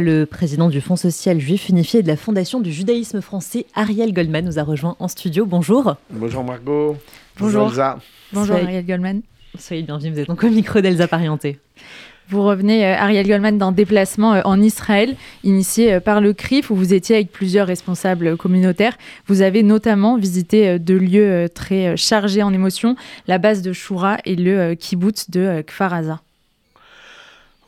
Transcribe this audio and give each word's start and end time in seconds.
Le 0.00 0.26
président 0.26 0.68
du 0.68 0.80
Fonds 0.80 0.94
social 0.94 1.40
juif 1.40 1.68
unifié 1.68 1.98
et 1.98 2.02
de 2.04 2.06
la 2.06 2.16
Fondation 2.16 2.60
du 2.60 2.70
judaïsme 2.70 3.20
français, 3.20 3.66
Ariel 3.74 4.12
Goldman, 4.12 4.44
nous 4.44 4.60
a 4.60 4.62
rejoint 4.62 4.94
en 5.00 5.08
studio. 5.08 5.44
Bonjour. 5.44 5.96
Bonjour 6.10 6.44
Margot. 6.44 6.96
Bonjour. 7.36 7.66
Elsa. 7.66 7.98
Bonjour 8.32 8.54
Ariel 8.54 8.86
Goldman. 8.86 9.22
Soyez 9.58 9.82
bienvenue, 9.82 10.12
vous 10.12 10.20
êtes 10.20 10.28
donc 10.28 10.44
au 10.44 10.50
micro 10.50 10.80
d'Elsa 10.80 11.08
Parienté. 11.08 11.58
Vous 12.28 12.44
revenez, 12.44 12.86
euh, 12.86 12.94
Ariel 12.96 13.26
Goldman, 13.26 13.58
d'un 13.58 13.72
déplacement 13.72 14.34
euh, 14.34 14.42
en 14.44 14.62
Israël, 14.62 15.16
initié 15.42 15.94
euh, 15.94 15.98
par 15.98 16.20
le 16.20 16.32
CRIF, 16.32 16.70
où 16.70 16.76
vous 16.76 16.94
étiez 16.94 17.16
avec 17.16 17.32
plusieurs 17.32 17.66
responsables 17.66 18.36
communautaires. 18.36 18.96
Vous 19.26 19.42
avez 19.42 19.64
notamment 19.64 20.16
visité 20.16 20.78
deux 20.78 20.98
lieux 20.98 21.48
très 21.52 21.96
chargés 21.96 22.44
en 22.44 22.52
émotions, 22.52 22.94
la 23.26 23.38
base 23.38 23.62
de 23.62 23.72
Shura 23.72 24.18
et 24.24 24.36
le 24.36 24.74
kibbutz 24.74 25.28
de 25.30 25.60
Kfar 25.62 25.92
Aza. 25.92 26.20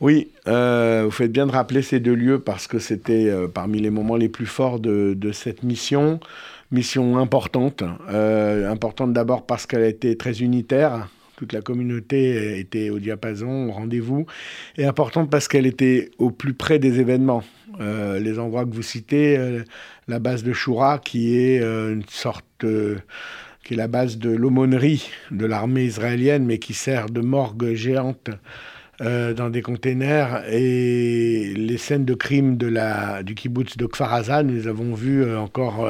Oui, 0.01 0.31
euh, 0.47 1.03
vous 1.05 1.11
faites 1.11 1.31
bien 1.31 1.45
de 1.45 1.51
rappeler 1.51 1.83
ces 1.83 1.99
deux 1.99 2.15
lieux 2.15 2.39
parce 2.39 2.65
que 2.65 2.79
c'était 2.79 3.29
euh, 3.29 3.47
parmi 3.47 3.79
les 3.79 3.91
moments 3.91 4.15
les 4.15 4.29
plus 4.29 4.47
forts 4.47 4.79
de, 4.79 5.31
cette 5.31 5.61
mission. 5.61 6.19
Mission 6.71 7.19
importante. 7.19 7.83
Euh, 8.09 8.67
importante 8.71 9.13
d'abord 9.13 9.45
parce 9.45 9.67
qu'elle 9.67 9.83
a 9.83 9.87
été 9.87 10.17
très 10.17 10.39
unitaire. 10.41 11.07
Toute 11.35 11.53
la 11.53 11.61
communauté 11.61 12.59
était 12.59 12.89
au 12.89 12.97
diapason, 12.97 13.69
au 13.69 13.71
rendez-vous. 13.71 14.25
Et 14.75 14.85
importante 14.85 15.29
parce 15.29 15.47
qu'elle 15.47 15.67
était 15.67 16.09
au 16.17 16.31
plus 16.31 16.55
près 16.55 16.79
des 16.79 16.99
événements. 16.99 17.43
les 17.79 18.39
endroits 18.39 18.65
que 18.65 18.73
vous 18.73 18.83
citez, 18.83 19.39
la 20.07 20.19
base 20.19 20.43
de 20.43 20.53
Shura, 20.53 20.99
qui 20.99 21.35
est 21.35 21.61
une 21.61 22.03
sorte 22.09 22.65
qui 23.63 23.73
est 23.73 23.77
la 23.77 23.87
base 23.87 24.17
de 24.17 24.29
l'aumônerie 24.29 25.09
de 25.31 25.45
l'armée 25.45 25.85
israélienne, 25.85 26.45
mais 26.45 26.59
qui 26.59 26.73
sert 26.73 27.07
de 27.07 27.21
morgue 27.21 27.73
géante 27.73 28.29
euh, 29.01 29.33
dans 29.33 29.49
des 29.49 29.63
containers 29.63 30.43
et 30.47 31.53
les 31.55 31.77
scènes 31.77 32.05
de 32.05 32.13
crime 32.13 32.55
du 32.55 33.33
kibbutz 33.33 33.75
de 33.75 33.87
Kfar 33.87 34.43
nous 34.43 34.67
avons 34.67 34.93
vues 34.93 35.23
euh, 35.23 35.39
encore 35.39 35.87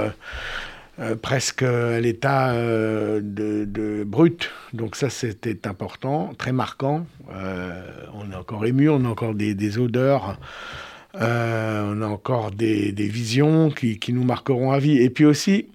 euh, 1.00 1.16
presque 1.16 1.64
à 1.64 2.00
l'état 2.00 2.54
de, 2.54 4.04
brut. 4.06 4.52
Donc 4.74 4.96
ça, 4.96 5.10
c'était 5.10 5.68
important, 5.68 6.34
très 6.38 6.54
marquant. 6.54 7.06
on 8.14 8.32
est 8.32 8.36
encore 8.36 8.66
ému, 8.66 8.88
on 8.88 9.04
a 9.04 9.10
encore 9.10 9.34
des, 9.34 9.78
odeurs. 9.78 10.38
on 11.16 12.02
a 12.02 12.06
encore 12.06 12.52
des, 12.52 12.92
visions 12.92 13.72
qui, 13.72 14.00
nous 14.14 14.24
marqueront 14.24 14.72
à 14.72 14.80
vie. 14.80 15.00
Et 15.00 15.10
puis 15.10 15.26
aussi, 15.26 15.68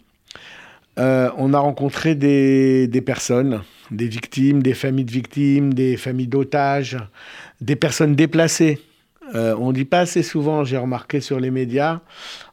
on 0.97 1.53
a 1.53 1.59
rencontré 1.59 2.15
des 2.15 3.03
personnes 3.05 3.63
des 3.91 4.09
victimes, 4.09 4.63
des 4.63 4.75
familles 4.75 5.05
de 5.05 5.11
victimes, 5.11 5.75
des 5.75 5.97
familles 5.97 6.27
d'otages, 6.27 6.99
des 7.61 7.77
personnes 7.77 8.15
déplacées. 8.15 8.81
Euh, 9.35 9.57
on 9.59 9.69
ne 9.69 9.73
dit 9.75 9.85
pas 9.85 10.01
assez 10.01 10.23
souvent, 10.23 10.65
j'ai 10.65 10.77
remarqué 10.77 11.21
sur 11.21 11.41
les 11.41 11.51
médias 11.51 12.01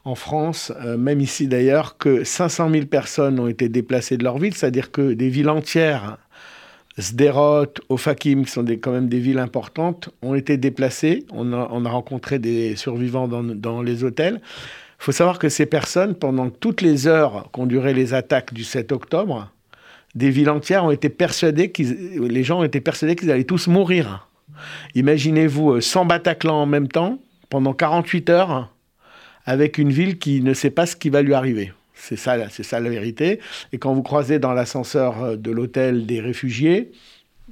en 0.06 0.16
France, 0.16 0.74
euh, 0.84 0.98
même 0.98 1.22
ici 1.22 1.48
d'ailleurs, 1.48 1.98
que 1.98 2.24
500 2.24 2.70
000 2.72 2.86
personnes 2.88 3.40
ont 3.40 3.48
été 3.48 3.70
déplacées 3.70 4.18
de 4.18 4.24
leur 4.24 4.40
ville, 4.40 4.56
c'est-à-dire 4.56 4.92
que 4.92 5.14
des 5.14 5.30
villes 5.30 5.50
entières, 5.50 6.18
Sderot, 6.98 7.74
Ofakim, 7.90 8.46
qui 8.46 8.52
sont 8.52 8.66
quand 8.66 8.92
même 8.92 9.08
des 9.08 9.20
villes 9.20 9.40
importantes, 9.40 10.10
ont 10.22 10.36
été 10.36 10.58
déplacées. 10.58 11.26
On 11.32 11.52
a, 11.54 11.90
rencontré 11.90 12.38
des 12.38 12.76
survivants 12.76 13.28
dans, 13.28 13.44
dans 13.44 13.82
les 13.82 14.04
hôtels. 14.04 14.40
Il 15.00 15.04
faut 15.04 15.12
savoir 15.12 15.40
que 15.40 15.50
ces 15.50 15.66
personnes, 15.66 16.14
pendant 16.16 16.50
toutes 16.50 16.82
les 16.82 17.08
heures 17.08 17.50
qu'ont 17.52 17.66
duré 17.66 17.94
les 17.94 18.14
attaques 18.14 18.54
du 18.54 18.64
7 18.64 18.92
octobre, 18.92 19.52
des 20.16 20.30
villes 20.30 20.50
entières 20.50 20.86
ont 20.86 20.92
été 20.92 21.10
persuadées 21.10 21.72
qu'ils, 21.72 22.20
les 22.22 22.44
gens 22.44 22.60
ont 22.60 22.64
été 22.64 22.82
persuadés 22.82 23.16
qu'ils 23.16 23.32
allaient 23.32 23.44
tous 23.44 23.68
mourir. 23.68 24.28
Imaginez-vous 24.96 25.82
100 25.82 26.02
euh, 26.02 26.06
Bataclan 26.06 26.56
en 26.56 26.66
même 26.66 26.88
temps, 26.88 27.20
pendant 27.50 27.74
48 27.74 28.30
heures, 28.30 28.74
avec 29.46 29.78
une 29.78 29.92
ville 29.92 30.20
qui 30.20 30.42
ne 30.42 30.54
sait 30.54 30.70
pas 30.70 30.86
ce 30.86 30.96
qui 30.96 31.10
va 31.10 31.22
lui 31.22 31.34
arriver. 31.34 31.74
C'est 31.96 32.16
ça, 32.16 32.50
c'est 32.50 32.64
ça 32.64 32.80
la 32.80 32.90
vérité. 32.90 33.40
Et 33.72 33.78
quand 33.78 33.94
vous 33.94 34.04
croisez 34.04 34.40
dans 34.40 34.54
l'ascenseur 34.54 35.24
euh, 35.24 35.36
de 35.36 35.52
l'hôtel 35.52 36.06
des 36.06 36.20
réfugiés, 36.20 36.92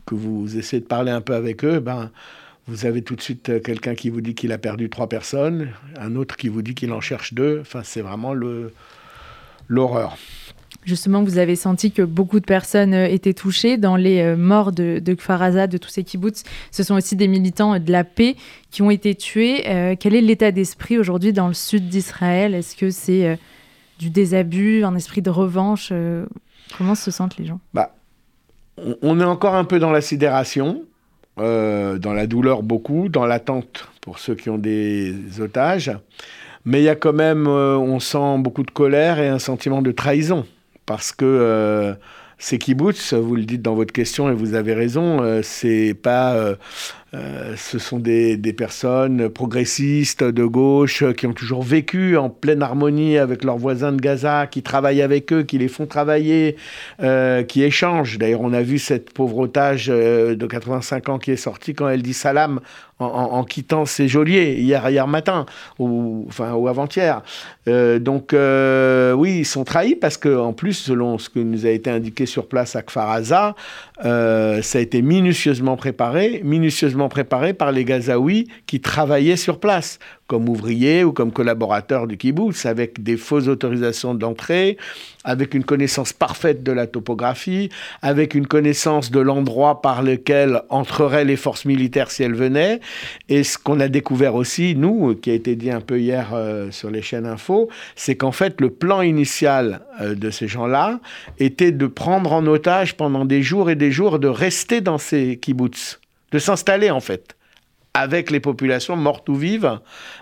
que 0.05 0.15
vous 0.15 0.57
essayez 0.57 0.81
de 0.81 0.87
parler 0.87 1.11
un 1.11 1.21
peu 1.21 1.33
avec 1.33 1.63
eux, 1.63 1.79
ben, 1.79 2.11
vous 2.67 2.85
avez 2.85 3.01
tout 3.01 3.15
de 3.15 3.21
suite 3.21 3.49
euh, 3.49 3.59
quelqu'un 3.59 3.95
qui 3.95 4.09
vous 4.09 4.21
dit 4.21 4.35
qu'il 4.35 4.51
a 4.51 4.57
perdu 4.57 4.89
trois 4.89 5.09
personnes, 5.09 5.69
un 5.97 6.15
autre 6.15 6.37
qui 6.37 6.47
vous 6.47 6.61
dit 6.61 6.75
qu'il 6.75 6.91
en 6.91 7.01
cherche 7.01 7.33
deux. 7.33 7.59
Enfin, 7.61 7.81
c'est 7.83 8.01
vraiment 8.01 8.33
le, 8.33 8.71
l'horreur. 9.67 10.17
Justement, 10.83 11.23
vous 11.23 11.37
avez 11.37 11.55
senti 11.55 11.91
que 11.91 12.01
beaucoup 12.01 12.39
de 12.39 12.45
personnes 12.45 12.93
euh, 12.93 13.05
étaient 13.05 13.35
touchées 13.35 13.77
dans 13.77 13.95
les 13.95 14.21
euh, 14.21 14.35
morts 14.35 14.71
de, 14.71 14.99
de 14.99 15.13
de 15.13 15.77
tous 15.77 15.89
ces 15.89 16.03
kibbutz. 16.03 16.43
Ce 16.71 16.81
sont 16.81 16.95
aussi 16.95 17.15
des 17.15 17.27
militants 17.27 17.77
de 17.79 17.91
la 17.91 18.03
paix 18.03 18.35
qui 18.71 18.81
ont 18.81 18.89
été 18.89 19.13
tués. 19.13 19.69
Euh, 19.69 19.95
quel 19.99 20.15
est 20.15 20.21
l'état 20.21 20.51
d'esprit 20.51 20.97
aujourd'hui 20.97 21.33
dans 21.33 21.47
le 21.47 21.53
sud 21.53 21.87
d'Israël? 21.87 22.55
Est-ce 22.55 22.75
que 22.75 22.89
c'est 22.89 23.37
du 23.99 24.09
désabus, 24.09 24.83
un 24.83 24.95
esprit 24.95 25.21
de 25.21 25.29
revanche? 25.29 25.93
Comment 26.77 26.95
se 26.95 27.11
sentent 27.11 27.37
les 27.37 27.45
gens? 27.45 27.59
Bah, 27.73 27.93
on, 29.01 29.19
est 29.19 29.25
encore 29.25 29.53
un 29.53 29.65
peu 29.65 29.77
dans 29.77 29.91
la 29.91 30.01
sidération, 30.01 30.83
dans 31.37 32.13
la 32.13 32.27
douleur 32.27 32.63
beaucoup, 32.63 33.07
dans 33.09 33.25
l'attente 33.25 33.87
pour 34.01 34.17
ceux 34.17 34.33
qui 34.33 34.49
ont 34.49 34.57
des 34.57 35.39
otages. 35.39 35.91
Mais 36.65 36.81
il 36.81 36.85
y 36.85 36.89
a 36.89 36.95
quand 36.95 37.13
même, 37.13 37.47
on 37.47 37.99
sent 37.99 38.37
beaucoup 38.39 38.63
de 38.63 38.71
colère 38.71 39.19
et 39.19 39.27
un 39.27 39.39
sentiment 39.39 39.81
de 39.81 39.91
trahison 39.91 40.45
parce 40.85 41.11
que 41.11 41.25
euh, 41.25 41.93
ces 42.37 42.57
kibbutz, 42.57 43.13
vous 43.13 43.35
le 43.35 43.43
dites 43.43 43.61
dans 43.61 43.75
votre 43.75 43.93
question 43.93 44.29
et 44.29 44.33
vous 44.33 44.55
avez 44.55 44.73
raison, 44.73 45.21
euh, 45.21 45.41
c'est 45.43 45.93
pas 45.93 46.55
euh, 47.13 47.55
ce 47.57 47.77
sont 47.77 47.99
des, 47.99 48.37
personnes 48.57 49.29
progressistes 49.29 50.23
de 50.23 50.45
gauche 50.45 51.03
qui 51.13 51.27
ont 51.27 51.33
toujours 51.33 51.63
vécu 51.63 52.15
en 52.15 52.29
pleine 52.29 52.61
harmonie 52.61 53.17
avec 53.17 53.43
leurs 53.43 53.57
voisins 53.57 53.91
de 53.91 53.99
Gaza, 53.99 54.47
qui 54.47 54.61
travaillent 54.61 55.01
avec 55.01 55.33
eux, 55.33 55.43
qui 55.43 55.57
les 55.57 55.67
font 55.67 55.85
travailler, 55.85 56.55
euh, 57.01 57.43
qui 57.43 57.63
échangent. 57.63 58.17
D'ailleurs, 58.17 58.41
on 58.41 58.53
a 58.53 58.61
vu 58.61 58.79
cette 58.79 59.13
pauvre 59.13 59.39
otage 59.39 59.87
euh, 59.89 60.35
de 60.35 60.45
85 60.45 61.09
ans 61.09 61.19
qui 61.19 61.31
est 61.31 61.37
sortie 61.37 61.73
quand 61.73 61.89
elle 61.89 62.01
dit 62.01 62.13
salam 62.13 62.61
en, 62.99 63.43
quittant 63.45 63.87
ses 63.87 64.07
geôliers 64.07 64.57
hier, 64.59 64.87
hier 64.87 65.07
matin, 65.07 65.47
ou, 65.79 66.25
enfin, 66.27 66.53
ou 66.53 66.67
avant-hier. 66.67 67.23
donc, 67.65 68.29
oui, 68.31 69.39
ils 69.39 69.45
sont 69.45 69.63
trahis 69.63 69.95
parce 69.95 70.17
que, 70.17 70.37
en 70.37 70.53
plus, 70.53 70.73
selon 70.73 71.17
ce 71.17 71.27
que 71.27 71.39
nous 71.39 71.65
a 71.65 71.69
été 71.69 71.89
indiqué 71.89 72.27
sur 72.27 72.47
place 72.47 72.75
à 72.75 72.83
Kfaraza, 72.83 73.55
ça 74.03 74.77
a 74.77 74.79
été 74.79 75.01
minutieusement 75.01 75.77
préparé, 75.77 76.41
minutieusement 76.43 77.00
préparés 77.09 77.53
par 77.53 77.71
les 77.71 77.85
Gazaouis 77.85 78.47
qui 78.67 78.81
travaillaient 78.81 79.35
sur 79.35 79.59
place, 79.59 79.99
comme 80.27 80.47
ouvriers 80.47 81.03
ou 81.03 81.11
comme 81.11 81.31
collaborateurs 81.31 82.07
du 82.07 82.17
kibbutz, 82.17 82.65
avec 82.65 83.03
des 83.03 83.17
fausses 83.17 83.47
autorisations 83.47 84.15
d'entrée, 84.15 84.77
avec 85.23 85.53
une 85.53 85.63
connaissance 85.63 86.13
parfaite 86.13 86.63
de 86.63 86.71
la 86.71 86.87
topographie, 86.87 87.69
avec 88.01 88.33
une 88.33 88.47
connaissance 88.47 89.11
de 89.11 89.19
l'endroit 89.19 89.81
par 89.81 90.03
lequel 90.03 90.61
entreraient 90.69 91.25
les 91.25 91.35
forces 91.35 91.65
militaires 91.65 92.11
si 92.11 92.23
elles 92.23 92.33
venaient. 92.33 92.79
Et 93.29 93.43
ce 93.43 93.57
qu'on 93.57 93.79
a 93.79 93.87
découvert 93.87 94.35
aussi, 94.35 94.75
nous, 94.75 95.15
qui 95.15 95.31
a 95.31 95.33
été 95.33 95.55
dit 95.55 95.71
un 95.71 95.81
peu 95.81 95.99
hier 95.99 96.29
euh, 96.33 96.71
sur 96.71 96.89
les 96.89 97.01
chaînes 97.01 97.25
info, 97.25 97.69
c'est 97.95 98.15
qu'en 98.15 98.31
fait, 98.31 98.61
le 98.61 98.69
plan 98.69 99.01
initial 99.01 99.81
euh, 99.99 100.15
de 100.15 100.29
ces 100.29 100.47
gens-là 100.47 100.99
était 101.39 101.71
de 101.71 101.87
prendre 101.87 102.33
en 102.33 102.45
otage 102.47 102.95
pendant 102.95 103.25
des 103.25 103.41
jours 103.41 103.69
et 103.69 103.75
des 103.75 103.91
jours, 103.91 104.19
de 104.19 104.27
rester 104.27 104.81
dans 104.81 104.97
ces 104.97 105.37
kibbutz 105.37 106.00
de 106.31 106.39
s'installer 106.39 106.89
en 106.91 106.99
fait 106.99 107.35
avec 107.93 108.31
les 108.31 108.39
populations 108.39 108.95
mortes 108.95 109.27
ou 109.29 109.35
vives, 109.35 109.79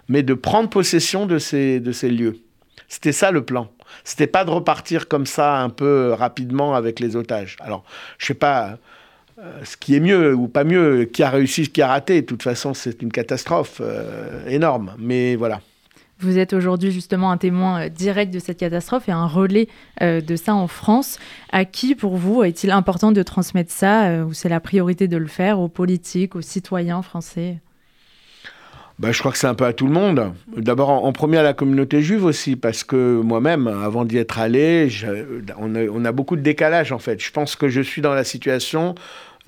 mais 0.07 0.23
de 0.23 0.33
prendre 0.33 0.69
possession 0.69 1.25
de 1.25 1.37
ces, 1.37 1.79
lieux. 2.03 2.39
C'était 2.87 3.11
ça 3.11 3.31
le 3.31 3.45
plan. 3.45 3.69
C'était 4.03 4.27
pas 4.27 4.45
de 4.45 4.49
repartir 4.49 5.07
comme 5.07 5.25
ça 5.25 5.59
un 5.59 5.69
peu 5.69 6.13
rapidement 6.13 6.75
avec 6.75 6.99
les 6.99 7.15
otages. 7.15 7.57
Alors, 7.59 7.83
je 8.17 8.27
sais 8.27 8.33
pas 8.33 8.77
euh, 9.39 9.59
ce 9.63 9.77
qui 9.77 9.95
est 9.95 9.99
mieux 9.99 10.33
ou 10.33 10.47
pas 10.47 10.63
mieux, 10.63 11.05
qui 11.05 11.21
a 11.23 11.29
réussi, 11.29 11.69
qui 11.69 11.81
a 11.81 11.87
raté. 11.87 12.21
De 12.21 12.25
toute 12.25 12.43
façon, 12.43 12.73
c'est 12.73 13.01
une 13.01 13.11
catastrophe 13.11 13.79
euh, 13.81 14.47
énorme. 14.47 14.95
Mais 14.97 15.35
voilà. 15.35 15.61
Vous 16.22 16.38
êtes 16.38 16.51
aujourd'hui 16.51 16.92
justement 16.92 17.31
un 17.31 17.38
témoin 17.38 17.86
euh, 17.86 17.89
direct 17.89 18.33
de 18.33 18.39
cette 18.39 18.57
catastrophe 18.57 19.07
et 19.07 19.13
un 19.13 19.25
relais 19.25 19.69
euh, 20.01 20.19
de 20.19 20.36
ça 20.36 20.54
en 20.54 20.68
France. 20.68 21.18
À 21.54 21.63
qui, 21.63 21.95
pour 21.95 22.18
vous, 22.18 22.44
est-il 22.44 22.71
important 22.71 23.13
de 23.13 23.24
transmettre 23.24 23.71
ça, 23.71 24.07
euh, 24.07 24.25
ou 24.25 24.33
c'est 24.33 24.50
la 24.50 24.60
priorité 24.60 25.07
de 25.07 25.16
le 25.16 25.27
faire, 25.27 25.62
aux 25.62 25.69
politiques, 25.69 26.36
aux 26.36 26.42
citoyens 26.42 27.01
français? 27.01 27.60
Bah, 29.00 29.13
je 29.13 29.19
crois 29.19 29.31
que 29.31 29.38
c'est 29.38 29.48
un 29.48 29.56
peu 29.56 29.63
à 29.63 29.71
tout 29.71 29.88
le 29.88 29.94
monde. 29.94 30.33
D'abord, 30.57 30.89
en, 30.89 31.13
premier 31.13 31.38
à 31.38 31.44
la 31.44 31.54
communauté 31.54 32.01
juive 32.01 32.25
aussi, 32.25 32.57
parce 32.57 32.83
que 32.83 33.22
moi-même, 33.22 33.68
avant 33.68 34.04
d'y 34.04 34.18
être 34.18 34.39
allé, 34.39 34.89
on, 35.57 35.74
a, 35.74 35.83
on, 35.86 36.04
a, 36.04 36.12
beaucoup 36.12 36.36
de 36.36 36.42
décalage 36.42 36.92
en 36.92 37.00
fait. 37.00 37.24
Je 37.24 37.31
pense 37.31 37.56
que 37.56 37.69
je 37.69 37.80
suis 37.80 38.01
dans 38.01 38.13
la 38.13 38.25
situation 38.25 38.95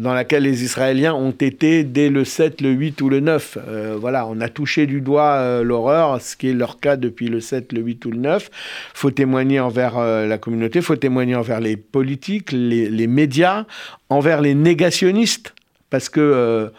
dans 0.02 0.16
laquelle 0.16 0.44
les 0.44 0.64
Israéliens 0.64 1.14
ont 1.14 1.32
été 1.32 1.84
dès 1.84 2.10
le 2.10 2.26
7, 2.26 2.62
le 2.62 2.72
8 2.72 3.02
ou 3.02 3.10
le 3.10 3.20
9. 3.20 3.58
Euh, 3.68 3.98
voilà, 4.00 4.26
on 4.26 4.42
a 4.42 4.50
touché 4.50 4.88
du 4.88 5.00
doigt 5.00 5.34
euh, 5.34 5.64
l'horreur, 5.64 6.20
ce 6.20 6.36
qui 6.36 6.50
est 6.50 6.54
leur 6.54 6.80
cas 6.80 6.96
depuis 6.96 7.28
le 7.28 7.40
7, 7.40 7.72
le 7.72 7.82
8 7.82 8.06
ou 8.06 8.12
le 8.12 8.18
9. 8.18 8.50
faut 8.96 9.12
témoigner 9.12 9.60
envers 9.60 10.00
euh, 10.00 10.26
la 10.26 10.40
communauté, 10.40 10.82
faut 10.82 10.96
témoigner 10.96 11.36
envers 11.36 11.60
les 11.60 11.78
politiques, 11.78 12.52
les, 12.52 13.08
médias, 13.08 13.66
envers 14.10 14.42
les 14.42 14.56
négationnistes, 14.56 15.54
parce 15.92 16.10
que 16.10 16.72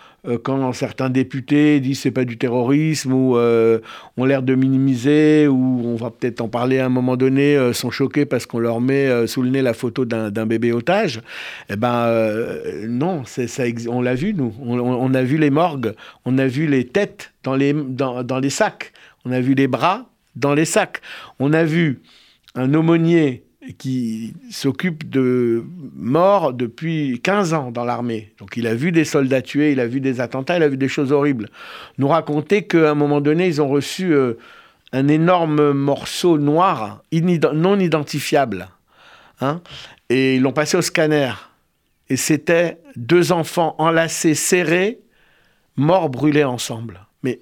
quand 0.43 0.73
certains 0.73 1.11
députés 1.11 1.81
disent 1.81 2.01
c'est 2.01 2.13
pas 2.13 2.25
du 2.25 2.39
terrorisme 2.39 3.13
ou 3.13 3.37
euh, 3.37 3.81
ont 4.17 4.25
l'air 4.25 4.43
de 4.43 4.55
minimiser 4.55 5.49
ou 5.49 5.83
on 5.85 5.97
va 5.97 6.11
peut-être 6.11 6.41
en 6.41 6.49
parler 6.49 6.79
à 6.79 6.87
un 6.87 6.89
moment 6.89 7.17
donné, 7.17 7.57
euh, 7.57 7.73
sont 7.73 7.91
choqués 7.91 8.25
parce 8.25 8.47
qu'on 8.47 8.61
leur 8.61 8.81
met 8.81 9.27
sous 9.27 9.43
le 9.43 9.51
nez 9.51 9.63
la 9.63 9.75
photo 9.75 10.05
d'un 10.05 10.47
bébé 10.47 10.73
otage, 10.73 11.21
eh 11.69 11.77
ben 11.77 12.09
non, 12.89 13.25
ça, 13.25 13.65
on 13.89 14.01
l'a 14.01 14.15
vu 14.15 14.35
nous, 14.35 14.55
on, 14.61 15.15
a 15.15 15.23
vu 15.23 15.39
les 15.39 15.51
morgues, 15.51 15.95
on 16.25 16.39
a 16.39 16.47
vu 16.47 16.67
les 16.67 16.87
têtes 16.87 17.33
dans 17.43 17.57
les, 17.57 17.73
dans 17.73 18.41
les 18.41 18.51
sacs, 18.51 18.93
on 19.25 19.33
a 19.33 19.41
vu 19.41 19.55
les 19.55 19.67
bras 19.67 20.07
dans 20.37 20.55
les 20.55 20.65
sacs, 20.65 21.01
on 21.39 21.53
a 21.53 21.65
vu 21.65 22.01
un 22.55 22.73
aumônier 22.75 23.45
qui 23.79 24.35
s'occupe 24.51 25.09
de 25.09 25.65
morts 25.95 26.53
depuis 26.53 27.21
15 27.23 27.55
ans 27.55 27.71
dans 27.71 27.85
l'armée. 27.85 28.33
Donc 28.39 28.57
il 28.57 28.67
a 28.67 28.75
vu 28.75 28.91
des 28.91 29.05
soldats 29.05 29.43
tués, 29.43 29.73
il 29.73 29.81
a 29.81 29.87
vu 29.87 30.01
des 30.01 30.21
attentats, 30.21 30.57
il 30.57 30.63
a 30.63 30.69
vu 30.69 30.77
des 30.77 30.89
choses 30.89 31.13
horribles. 31.13 31.49
Nous 31.99 32.09
raconter 32.09 32.65
qu'à 32.65 32.91
un 32.91 32.95
moment 32.95 33.21
donné, 33.21 33.47
ils 33.47 33.63
ont 33.63 33.69
reçu 33.69 34.13
euh, 34.13 34.35
un 34.93 35.09
énorme 35.09 35.73
morceau 35.73 36.39
noir, 36.39 37.03
non 37.55 37.79
identifiable. 37.79 38.69
Hein, 39.41 39.61
et 40.09 40.37
ils 40.37 40.43
l'ont 40.43 40.53
passé 40.53 40.77
au 40.77 40.83
scanner. 40.83 41.33
Et 42.09 42.17
c'était 42.17 42.79
deux 42.97 43.33
enfants 43.33 43.75
enlacés, 43.79 44.35
serrés, 44.35 44.99
morts 45.77 46.11
brûlés 46.11 46.45
ensemble. 46.45 47.07
Mais 47.23 47.41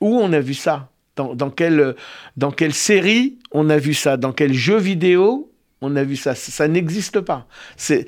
où 0.00 0.18
on 0.18 0.32
a 0.32 0.40
vu 0.40 0.54
ça? 0.54 0.90
Dans, 1.16 1.50
quelle, 1.50 1.96
dans 2.36 2.52
quelle 2.52 2.72
série 2.72 3.38
on 3.50 3.70
a 3.70 3.78
vu 3.78 3.92
ça? 3.92 4.16
Dans 4.16 4.32
quel 4.32 4.52
jeu 4.52 4.76
vidéo 4.76 5.47
on 5.80 5.94
a 5.94 6.02
vu 6.02 6.16
ça, 6.16 6.34
ça 6.34 6.66
n'existe 6.66 7.20
pas. 7.20 7.46
C'est, 7.76 8.06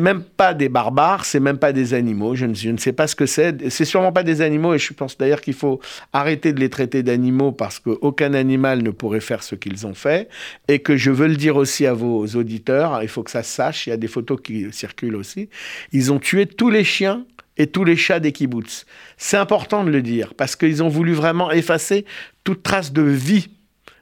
même 0.00 0.22
pas 0.24 0.54
des 0.54 0.68
barbares, 0.68 1.24
c'est 1.24 1.38
même 1.38 1.58
pas 1.58 1.72
des 1.72 1.94
animaux. 1.94 2.34
Je 2.34 2.46
ne, 2.46 2.54
je 2.54 2.70
ne 2.70 2.78
sais 2.78 2.92
pas 2.92 3.06
ce 3.06 3.14
que 3.14 3.26
c'est. 3.26 3.70
C'est 3.70 3.84
sûrement 3.84 4.12
pas 4.12 4.24
des 4.24 4.40
animaux, 4.40 4.74
et 4.74 4.78
je 4.78 4.92
pense 4.92 5.16
d'ailleurs 5.16 5.40
qu'il 5.40 5.54
faut 5.54 5.80
arrêter 6.12 6.52
de 6.52 6.58
les 6.58 6.68
traiter 6.68 7.02
d'animaux 7.02 7.52
parce 7.52 7.78
qu'aucun 7.78 8.34
animal 8.34 8.82
ne 8.82 8.90
pourrait 8.90 9.20
faire 9.20 9.42
ce 9.42 9.54
qu'ils 9.54 9.86
ont 9.86 9.94
fait. 9.94 10.28
Et 10.66 10.80
que 10.80 10.96
je 10.96 11.10
veux 11.10 11.28
le 11.28 11.36
dire 11.36 11.56
aussi 11.56 11.86
à 11.86 11.94
vos 11.94 12.26
auditeurs, 12.26 13.02
il 13.02 13.08
faut 13.08 13.22
que 13.22 13.30
ça 13.30 13.44
se 13.44 13.54
sache. 13.54 13.86
Il 13.86 13.90
y 13.90 13.92
a 13.92 13.96
des 13.96 14.08
photos 14.08 14.40
qui 14.42 14.72
circulent 14.72 15.16
aussi. 15.16 15.48
Ils 15.92 16.12
ont 16.12 16.18
tué 16.18 16.46
tous 16.46 16.70
les 16.70 16.84
chiens 16.84 17.24
et 17.56 17.68
tous 17.68 17.84
les 17.84 17.96
chats 17.96 18.18
des 18.18 18.32
kibbutz. 18.32 18.84
C'est 19.16 19.36
important 19.36 19.84
de 19.84 19.90
le 19.90 20.02
dire 20.02 20.34
parce 20.34 20.56
qu'ils 20.56 20.82
ont 20.82 20.88
voulu 20.88 21.12
vraiment 21.12 21.52
effacer 21.52 22.04
toute 22.42 22.62
trace 22.62 22.92
de 22.92 23.02
vie, 23.02 23.48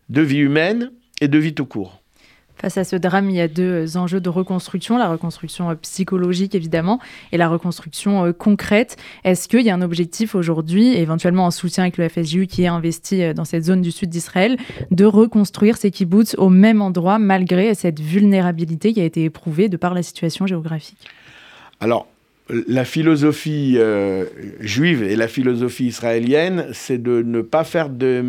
de 0.09 0.23
vie 0.23 0.39
humaine 0.39 0.93
et 1.21 1.29
de 1.29 1.39
vie 1.39 1.55
tout 1.55 1.67
court. 1.67 2.00
Face 2.61 2.77
à 2.77 2.85
ce 2.85 2.95
drame, 2.95 3.31
il 3.31 3.37
y 3.37 3.41
a 3.41 3.49
deux 3.49 3.97
enjeux 3.97 4.21
de 4.21 4.29
reconstruction, 4.29 4.99
la 4.99 5.09
reconstruction 5.09 5.71
euh, 5.71 5.75
psychologique 5.77 6.55
évidemment 6.55 7.01
et 7.33 7.39
la 7.39 7.49
reconstruction 7.49 8.27
euh, 8.27 8.33
concrète. 8.33 8.99
Est-ce 9.25 9.49
qu'il 9.49 9.63
y 9.63 9.71
a 9.71 9.75
un 9.75 9.81
objectif 9.81 10.35
aujourd'hui, 10.35 10.95
éventuellement 10.95 11.47
en 11.47 11.51
soutien 11.51 11.85
avec 11.85 11.97
le 11.97 12.07
FSJU 12.07 12.47
qui 12.47 12.65
est 12.65 12.67
investi 12.67 13.23
euh, 13.23 13.33
dans 13.33 13.47
cette 13.47 13.65
zone 13.65 13.81
du 13.81 13.91
sud 13.91 14.11
d'Israël, 14.11 14.59
de 14.91 15.07
reconstruire 15.07 15.79
ces 15.79 15.91
kibbutz 15.91 16.35
au 16.37 16.51
même 16.51 16.83
endroit 16.83 17.19
malgré 17.19 17.75
cette 17.75 17.99
vulnérabilité 17.99 18.93
qui 18.93 19.01
a 19.01 19.05
été 19.05 19.25
éprouvée 19.25 19.71
de 19.71 19.79
par 19.79 19.95
la 19.95 20.03
situation 20.03 20.47
géographique? 20.47 21.09
La 22.67 22.85
philosophie 22.85 23.75
euh, 23.77 24.25
juive 24.61 25.03
et 25.03 25.17
la 25.17 25.29
philosophie 25.29 25.87
israélienne, 25.87 26.67
c'est 26.73 27.03
de 27.03 27.23
ne 27.23 27.43
pas 27.43 27.65
faire 27.65 27.89
de 27.89 28.21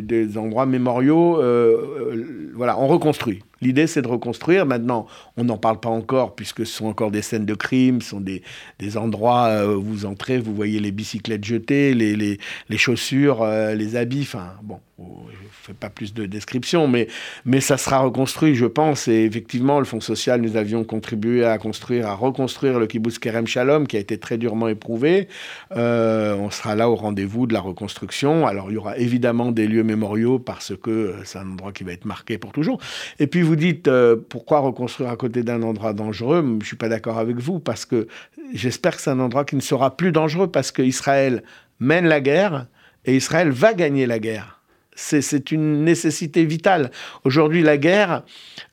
des 0.00 0.38
endroits 0.38 0.66
mémoriaux. 0.66 1.40
Euh, 1.40 2.12
euh, 2.12 2.52
voilà, 2.54 2.78
on 2.78 2.86
reconstruit. 2.86 3.42
L'idée, 3.62 3.86
c'est 3.86 4.02
de 4.02 4.08
reconstruire. 4.08 4.66
Maintenant, 4.66 5.06
on 5.38 5.44
n'en 5.44 5.56
parle 5.56 5.80
pas 5.80 5.88
encore, 5.88 6.34
puisque 6.34 6.66
ce 6.66 6.72
sont 6.72 6.86
encore 6.86 7.10
des 7.10 7.22
scènes 7.22 7.46
de 7.46 7.54
crime, 7.54 8.02
ce 8.02 8.10
sont 8.10 8.20
des, 8.20 8.42
des 8.78 8.98
endroits 8.98 9.64
où 9.66 9.80
vous 9.80 10.04
entrez, 10.04 10.38
vous 10.38 10.54
voyez 10.54 10.80
les 10.80 10.92
bicyclettes 10.92 11.44
jetées, 11.44 11.94
les, 11.94 12.14
les, 12.16 12.38
les 12.68 12.78
chaussures, 12.78 13.46
les 13.46 13.96
habits. 13.96 14.22
Enfin, 14.22 14.50
bon, 14.62 14.78
je 14.98 15.04
ne 15.04 15.50
fais 15.50 15.72
pas 15.74 15.90
plus 15.90 16.14
de 16.14 16.26
description, 16.26 16.88
mais, 16.88 17.08
mais 17.44 17.60
ça 17.60 17.76
sera 17.76 18.00
reconstruit, 18.00 18.54
je 18.54 18.66
pense. 18.66 19.08
Et 19.08 19.24
effectivement, 19.24 19.78
le 19.78 19.84
Fonds 19.84 20.00
social, 20.00 20.40
nous 20.40 20.56
avions 20.56 20.84
contribué 20.84 21.44
à 21.44 21.58
construire, 21.58 22.08
à 22.08 22.14
reconstruire 22.14 22.78
le 22.78 22.86
kibbutz 22.86 23.18
Kerem 23.18 23.46
Shalom, 23.46 23.86
qui 23.86 23.96
a 23.96 24.00
été 24.00 24.18
très 24.18 24.38
durement 24.38 24.68
éprouvé. 24.68 25.28
Euh, 25.76 26.34
on 26.36 26.50
sera 26.50 26.74
là 26.74 26.90
au 26.90 26.94
rendez-vous 26.94 27.46
de 27.46 27.54
la 27.54 27.60
reconstruction. 27.60 28.46
Alors, 28.46 28.70
il 28.70 28.74
y 28.74 28.76
aura 28.76 28.96
évidemment 28.98 29.52
des 29.52 29.66
lieux 29.66 29.84
mémoriaux 29.84 30.38
parce 30.38 30.74
que 30.76 30.90
euh, 30.90 31.24
c'est 31.24 31.38
un 31.38 31.50
endroit 31.50 31.72
qui 31.72 31.84
va 31.84 31.92
être 31.92 32.04
marqué 32.04 32.38
pour 32.38 32.52
toujours. 32.52 32.78
Et 33.18 33.26
puis, 33.26 33.42
vous 33.42 33.51
dites, 33.56 33.88
euh, 33.88 34.16
pourquoi 34.16 34.60
reconstruire 34.60 35.10
à 35.10 35.16
côté 35.16 35.42
d'un 35.42 35.62
endroit 35.62 35.92
dangereux 35.92 36.42
Je 36.42 36.52
ne 36.52 36.64
suis 36.64 36.76
pas 36.76 36.88
d'accord 36.88 37.18
avec 37.18 37.38
vous 37.38 37.58
parce 37.58 37.84
que 37.84 38.06
j'espère 38.52 38.96
que 38.96 39.02
c'est 39.02 39.10
un 39.10 39.20
endroit 39.20 39.44
qui 39.44 39.56
ne 39.56 39.60
sera 39.60 39.96
plus 39.96 40.12
dangereux 40.12 40.48
parce 40.48 40.70
qu'Israël 40.70 41.42
mène 41.80 42.06
la 42.06 42.20
guerre 42.20 42.66
et 43.04 43.16
Israël 43.16 43.50
va 43.50 43.74
gagner 43.74 44.06
la 44.06 44.18
guerre. 44.18 44.60
C'est 44.94 45.50
une 45.50 45.84
nécessité 45.84 46.44
vitale. 46.44 46.90
Aujourd'hui, 47.24 47.62
la 47.62 47.78
guerre, 47.78 48.24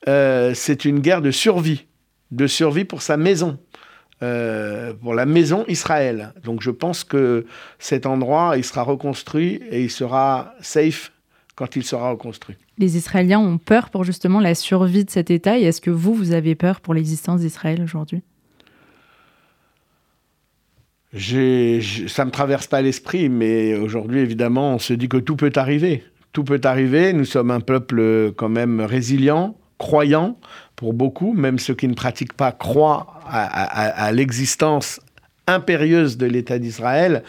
euh, 0.08 0.54
c'est 0.54 0.84
une 0.84 1.00
guerre 1.00 1.22
de 1.22 1.32
survie, 1.32 1.86
de 2.32 2.46
survie 2.46 2.84
pour 2.84 3.02
sa 3.02 3.16
maison, 3.16 3.58
euh, 4.22 4.94
pour 4.94 5.14
la 5.14 5.26
maison 5.26 5.64
Israël. 5.70 6.34
Donc 6.44 6.62
je 6.62 6.72
pense 6.72 7.06
que 7.06 7.46
cet 7.80 8.06
endroit, 8.06 8.58
il 8.58 8.66
sera 8.66 8.84
reconstruit 8.84 9.62
et 9.72 9.82
il 9.82 9.90
sera 9.90 10.54
safe 10.60 11.14
quand 11.60 11.76
il 11.76 11.84
sera 11.84 12.12
reconstruit. 12.12 12.56
Les 12.78 12.96
Israéliens 12.96 13.42
ont 13.42 13.58
peur 13.58 13.90
pour 13.90 14.06
justement 14.06 14.40
la 14.40 14.56
survie 14.56 15.04
de 15.04 15.10
cet 15.10 15.30
État 15.30 15.60
et 15.60 15.64
est-ce 15.64 15.82
que 15.82 15.92
vous, 15.92 16.14
vous 16.14 16.32
avez 16.32 16.56
peur 16.56 16.80
pour 16.80 16.94
l'existence 16.94 17.42
d'Israël 17.42 17.82
aujourd'hui? 17.84 18.22
Ça 21.12 22.24
me 22.24 22.30
traverse 22.32 22.68
pas 22.68 22.82
l'esprit, 22.82 23.28
mais 23.28 23.76
aujourd'hui, 23.76 24.20
évidemment, 24.20 24.76
on 24.76 24.80
se 24.80 24.94
dit 24.94 25.10
que 25.10 25.18
tout 25.18 25.36
peut 25.36 25.52
arriver. 25.56 26.06
Tout 26.32 26.46
peut 26.46 26.62
arriver. 26.64 27.12
Nous 27.12 27.26
sommes 27.26 27.52
un 27.52 27.60
peuple 27.60 28.32
quand 28.38 28.48
même 28.48 28.80
résilient, 28.80 29.58
croyant 29.78 30.38
pour 30.78 30.94
beaucoup, 30.94 31.34
même 31.34 31.60
ceux 31.60 31.74
qui 31.74 31.90
ne 31.90 31.94
pratiquent 31.94 32.38
pas 32.38 32.54
croient 32.54 33.20
à, 33.28 34.12
l'existence 34.14 35.02
impérieuse 35.54 36.18
de 36.18 36.26
l'État 36.26 36.60
d'Israël. 36.60 37.24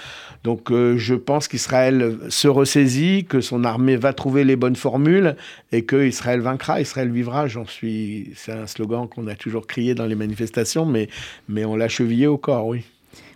Donc 0.44 0.70
euh, 0.70 0.96
je 0.96 1.14
pense 1.14 1.48
qu'Israël 1.48 2.16
se 2.28 2.48
ressaisit, 2.48 3.24
que 3.24 3.40
son 3.40 3.64
armée 3.64 3.96
va 3.96 4.12
trouver 4.12 4.44
les 4.44 4.56
bonnes 4.56 4.76
formules 4.76 5.36
et 5.72 5.84
que 5.84 6.06
Israël 6.06 6.40
vaincra, 6.40 6.80
Israël 6.80 7.10
vivra. 7.10 7.46
J'en 7.46 7.66
suis. 7.66 8.32
C'est 8.36 8.52
un 8.52 8.66
slogan 8.66 9.06
qu'on 9.08 9.26
a 9.26 9.34
toujours 9.34 9.66
crié 9.66 9.94
dans 9.94 10.06
les 10.06 10.14
manifestations, 10.14 10.86
mais, 10.86 11.08
mais 11.48 11.64
on 11.64 11.76
l'a 11.76 11.88
chevillé 11.88 12.26
au 12.26 12.38
corps, 12.38 12.66
oui. 12.66 12.84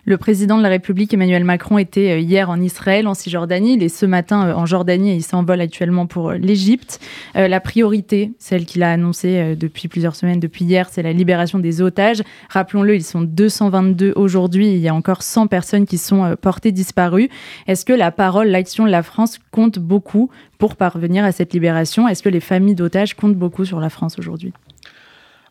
Le 0.07 0.19
président 0.19 0.59
de 0.59 0.63
la 0.63 0.69
République, 0.69 1.15
Emmanuel 1.15 1.45
Macron, 1.45 1.79
était 1.79 2.11
euh, 2.11 2.19
hier 2.19 2.51
en 2.51 2.61
Israël, 2.61 3.07
en 3.07 3.15
Cisjordanie. 3.15 3.75
Il 3.75 3.83
est 3.83 3.89
ce 3.89 4.05
matin 4.05 4.49
euh, 4.49 4.55
en 4.55 4.67
Jordanie 4.67 5.13
et 5.13 5.15
il 5.15 5.23
s'envole 5.23 5.63
actuellement 5.63 6.07
pour 6.07 6.31
euh, 6.31 6.37
l'Égypte. 6.37 7.01
la 7.35 7.61
priorité, 7.61 8.33
celle 8.39 8.67
qu'il 8.67 8.83
a 8.83 8.93
annoncée 8.93 9.57
depuis 9.57 9.89
plusieurs 9.89 10.15
semaines, 10.15 10.41
depuis 10.41 10.65
hier, 10.65 10.89
c'est 10.91 11.03
la 11.03 11.13
libération 11.13 11.59
des 11.59 11.81
otages. 11.81 12.23
Rappelons-le, 12.51 12.95
ils 12.95 13.05
sont 13.05 13.23
222 13.23 14.13
aujourd'hui. 14.17 14.73
Il 14.73 14.79
y 14.79 14.89
a 14.89 14.95
encore 14.95 15.23
100 15.23 15.47
personnes 15.47 15.87
qui 15.87 15.99
sont 15.99 16.37
portées 16.41 16.73
disparues. 16.73 17.29
Est-ce 17.67 17.85
que 17.85 17.93
la 17.93 18.11
parole, 18.11 18.49
l'action 18.49 18.85
de 18.85 18.91
la 18.91 19.03
France 19.03 19.39
compte 19.51 19.79
beaucoup 19.79 20.31
pour 20.59 20.77
parvenir 20.77 21.25
à 21.25 21.33
cette 21.33 21.53
libération? 21.55 22.09
Est-ce 22.09 22.23
que 22.23 22.29
les 22.29 22.41
familles 22.41 22.75
d'otages 22.75 23.15
comptent 23.15 23.37
beaucoup 23.37 23.65
sur 23.65 23.81
la 23.81 23.89
France 23.89 24.19
aujourd'hui? 24.19 24.53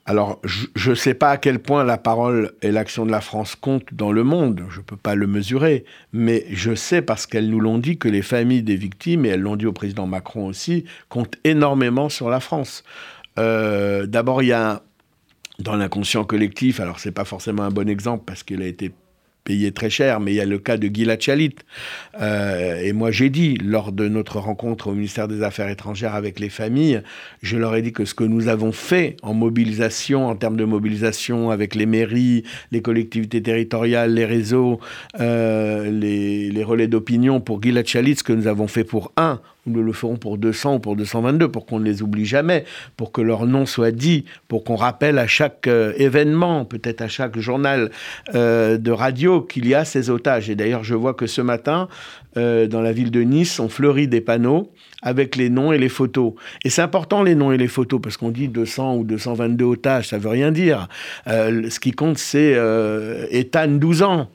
Alors, 0.06 0.42
je 0.44 0.90
ne 0.90 0.96
sais 0.96 1.14
pas 1.14 1.32
à 1.32 1.38
quel 1.38 1.60
point 1.60 1.86
la 1.86 1.98
parole 1.98 2.52
et 2.62 2.72
l'action 2.72 3.06
de 3.06 3.12
la 3.12 3.22
France 3.22 3.56
comptent 3.56 3.94
dans 3.94 4.12
le 4.12 4.26
monde, 4.26 4.66
je 4.70 4.80
ne 4.80 4.84
peux 4.84 4.98
pas 4.98 5.16
le 5.16 5.28
mesurer, 5.28 5.86
mais 6.12 6.46
je 6.52 6.76
sais 6.76 7.02
parce 7.02 7.26
qu'elles 7.26 7.50
nous 7.50 7.62
l'ont 7.62 7.78
dit 7.78 7.98
que 7.98 8.10
les 8.10 8.22
familles 8.22 8.64
des 8.64 8.76
victimes, 8.76 9.26
et 9.26 9.30
elles 9.30 9.40
l'ont 9.40 9.56
dit 9.56 9.66
au 9.66 9.72
président 9.72 10.06
Macron 10.06 10.46
aussi, 10.46 10.84
comptent 11.08 11.38
énormément 11.46 12.10
sur 12.10 12.30
la 12.30 12.42
France. 12.42 12.84
Euh, 13.40 14.06
d'abord, 14.06 14.44
il 14.44 14.48
y 14.48 14.52
a 14.52 14.84
dans 15.60 15.78
l'inconscient 15.78 16.26
collectif, 16.26 16.82
alors 16.82 17.00
c'est 17.00 17.12
pas 17.14 17.26
forcément 17.26 17.64
un 17.64 17.72
bon 17.72 17.88
exemple 17.88 18.24
parce 18.26 18.44
qu'il 18.44 18.62
a 18.62 18.68
été 18.68 18.92
payé 19.44 19.72
très 19.72 19.90
cher, 19.90 20.20
mais 20.20 20.32
il 20.32 20.36
y 20.36 20.42
a 20.42 20.46
le 20.46 20.60
cas 20.60 20.78
de 20.78 20.88
Gilad 20.88 21.22
Chalit. 21.22 21.56
Euh, 22.22 22.82
et 22.82 22.94
moi, 22.94 23.12
j'ai 23.12 23.30
dit, 23.30 23.56
lors 23.56 23.92
de 23.92 24.08
notre 24.08 24.40
rencontre 24.40 24.88
au 24.88 24.94
ministère 24.94 25.28
des 25.28 25.44
Affaires 25.44 25.70
étrangères 25.70 26.16
avec 26.16 26.40
les 26.40 26.50
familles, 26.50 27.02
je 27.42 27.58
leur 27.58 27.76
ai 27.76 27.82
dit 27.82 27.92
que 27.92 28.06
ce 28.06 28.14
que 28.14 28.24
nous 28.24 28.48
avons 28.48 28.72
fait 28.72 29.18
en 29.22 29.34
mobilisation, 29.34 30.28
en 30.28 30.36
termes 30.36 30.58
de 30.58 30.66
mobilisation 30.66 31.52
avec 31.52 31.76
les 31.76 31.86
mairies, 31.86 32.44
les 32.72 32.82
collectivités 32.82 33.42
territoriales, 33.42 34.14
les 34.14 34.26
réseaux, 34.26 34.80
euh, 35.20 35.92
les, 35.92 36.64
relais 36.64 36.88
d'opinion 36.88 37.42
pour 37.42 37.62
Gilad 37.62 37.86
Chalit, 37.86 38.16
ce 38.16 38.24
que 38.24 38.32
nous 38.32 38.48
avons 38.48 38.68
fait 38.68 38.86
pour 38.86 39.12
un, 39.18 39.42
nous 39.66 39.82
le 39.82 39.94
ferons 39.94 40.18
pour 40.18 40.38
200 40.38 40.76
ou 40.76 40.80
pour 40.80 40.96
222, 40.96 41.48
pour 41.48 41.66
qu'on 41.66 41.80
ne 41.80 41.86
les 41.86 42.02
oublie 42.02 42.26
jamais, 42.26 42.66
pour 42.98 43.12
que 43.12 43.22
leur 43.22 43.46
nom 43.46 43.66
soit 43.66 43.92
dit, 43.92 44.26
pour 44.48 44.64
qu'on 44.64 44.76
rappelle 44.76 45.18
à 45.20 45.28
chaque 45.28 45.68
euh, 45.68 45.94
événement, 45.98 46.66
peut-être 46.66 47.02
à 47.02 47.08
chaque 47.08 47.38
journal 47.40 47.92
euh, 48.36 48.78
de 48.78 48.92
radio, 48.92 49.42
qu'il 49.42 49.68
y 49.68 49.74
a 49.74 49.86
ces 49.86 50.10
otages. 50.10 50.50
Et 50.50 50.56
d'ailleurs, 50.56 50.84
je 50.84 50.96
vois 50.96 51.14
que 51.14 51.28
ce 51.28 51.42
matin, 51.42 51.88
euh, 52.36 52.68
dans 52.68 52.82
la 52.82 52.92
ville 52.92 53.12
de 53.12 53.22
Nice, 53.22 53.60
on 53.60 53.70
fleurit 53.70 54.08
des 54.08 54.22
panneaux 54.22 54.72
avec 55.02 55.36
les 55.36 55.50
noms 55.50 55.72
et 55.72 55.78
les 55.78 55.90
photos. 55.90 56.34
Et 56.64 56.70
c'est 56.70 56.82
important 56.82 57.24
les 57.24 57.36
noms 57.36 57.52
et 57.52 57.58
les 57.58 57.68
photos 57.68 58.00
parce 58.02 58.18
qu'on 58.18 58.32
dit 58.32 58.48
200 58.48 58.96
ou 58.96 59.04
222 59.04 59.66
otages, 59.66 60.08
ça 60.10 60.18
veut 60.18 60.30
rien 60.30 60.52
dire. 60.52 60.88
ce 61.28 61.80
qui 61.80 61.92
compte, 61.92 62.18
c'est 62.18 62.58
Ethan 63.30 63.68
12 63.68 64.04
ans. 64.04 64.30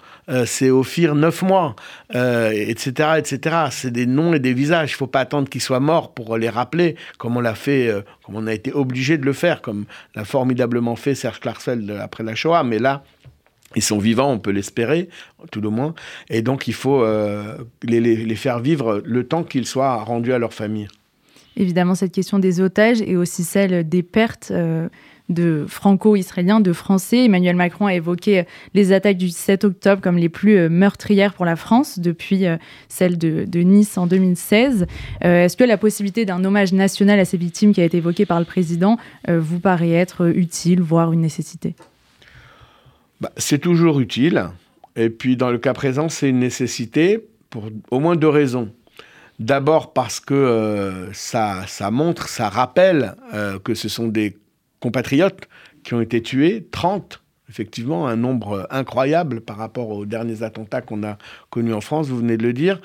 C'est 0.45 0.69
Ophir 0.69 1.15
9 1.15 1.41
mois, 1.41 1.75
etc., 2.13 3.13
etc. 3.17 3.57
C'est 3.71 3.91
des 3.91 4.05
noms 4.05 4.35
et 4.35 4.39
des 4.39 4.53
visages. 4.53 4.91
Il 4.91 4.95
ne 4.95 4.99
faut 4.99 5.07
pas 5.07 5.18
attendre 5.19 5.49
qu'ils 5.49 5.61
soient 5.61 5.81
morts 5.81 6.13
pour 6.13 6.37
les 6.37 6.49
rappeler, 6.49 6.97
comme 7.19 7.37
on 7.37 7.41
l'a 7.41 7.55
fait, 7.55 7.89
euh, 7.89 8.03
comme 8.25 8.37
on 8.37 8.47
a 8.47 8.55
été 8.55 8.73
obligé 8.73 9.19
de 9.19 9.25
le 9.25 9.33
faire, 9.33 9.63
comme 9.63 9.85
l'a 10.15 10.25
formidablement 10.25 10.97
fait 10.97 11.15
Serge 11.15 11.41
Klarsfeld 11.41 11.91
après 11.91 12.25
la 12.25 12.35
Shoah. 12.35 12.65
Mais 12.65 12.79
là, 12.79 13.05
ils 13.77 13.83
sont 13.83 13.99
vivants, 13.99 14.31
on 14.31 14.39
peut 14.39 14.51
l'espérer, 14.51 15.09
tout 15.51 15.61
le 15.61 15.71
moins. 15.71 15.95
Et 16.31 16.43
donc, 16.43 16.69
il 16.69 16.75
faut 16.75 17.05
les, 17.83 18.01
les, 18.01 18.35
faire 18.35 18.61
vivre 18.61 19.03
le 19.05 19.25
temps 19.25 19.45
qu'ils 19.45 19.67
soient 19.67 19.97
rendus 19.97 20.33
à 20.33 20.39
leur 20.39 20.55
famille. 20.55 20.89
Évidemment, 21.57 21.95
cette 21.95 22.13
question 22.13 22.39
des 22.39 22.61
otages 22.63 23.03
et 23.03 23.17
aussi 23.17 23.45
celle 23.45 23.87
des 23.87 24.03
pertes 24.03 24.53
de 25.29 25.67
franco-israéliens, 25.69 26.61
de 26.61 26.73
français. 26.73 27.25
Emmanuel 27.25 27.57
Macron 27.57 27.87
a 27.87 27.95
évoqué 27.95 28.45
les 28.75 28.93
attaques 28.93 29.19
du 29.19 29.29
7 29.29 29.65
octobre 29.65 30.01
comme 30.01 30.17
les 30.17 30.29
plus 30.29 30.57
euh, 30.57 30.69
meurtrières 30.69 31.35
pour 31.35 31.45
la 31.45 31.57
France 31.57 31.99
depuis 31.99 32.47
euh, 32.47 32.57
celle 32.89 33.19
de, 33.19 33.59
Nice 33.59 33.99
en 33.99 34.07
2016. 34.07 34.87
Euh, 35.25 35.45
est-ce 35.45 35.57
que 35.57 35.65
la 35.65 35.77
possibilité 35.77 36.25
d'un 36.25 36.45
hommage 36.45 36.73
national 36.73 37.19
à 37.19 37.25
ces 37.25 37.37
victimes 37.37 37.73
qui 37.73 37.81
a 37.81 37.85
été 37.85 37.99
évoqué 37.99 38.25
par 38.25 38.39
le 38.39 38.45
président 38.45 38.97
vous 39.29 39.59
paraît 39.59 39.91
être 39.91 40.29
utile, 40.35 40.81
voire 40.81 41.13
une 41.13 41.21
nécessité? 41.21 41.75
Bah, 43.21 43.31
C'est 43.37 43.59
toujours 43.59 44.01
utile. 44.01 44.47
Et 44.97 45.11
puis 45.11 45.37
dans 45.37 45.51
le 45.51 45.59
cas 45.59 45.75
présent, 45.75 46.09
c'est 46.09 46.29
une 46.31 46.39
nécessité 46.39 47.27
pour 47.51 47.69
au 47.91 48.01
moins 48.01 48.17
deux 48.17 48.29
raisons. 48.29 48.71
D'abord 49.39 49.93
parce 49.93 50.21
que 50.21 51.09
ça, 51.13 51.65
ça 51.67 51.91
montre, 51.91 52.29
ça 52.29 52.49
rappelle 52.49 53.15
que 53.65 53.75
ce 53.75 53.89
sont 53.89 54.09
des 54.09 54.37
compatriotes 54.81 55.49
qui 55.85 55.95
ont 55.95 56.01
été 56.01 56.23
tués, 56.23 56.67
30 56.71 57.23
effectivement, 57.49 58.07
un 58.07 58.17
nombre 58.17 58.67
incroyable 58.71 59.41
par 59.41 59.57
rapport 59.57 59.91
aux 59.91 60.05
derniers 60.05 60.43
attentats 60.43 60.81
qu'on 60.81 61.03
a 61.03 61.17
connus 61.51 61.73
en 61.73 61.81
France, 61.81 62.09
vous 62.09 62.19
venez 62.19 62.37
de 62.37 62.43
le 62.43 62.53
dire. 62.53 62.81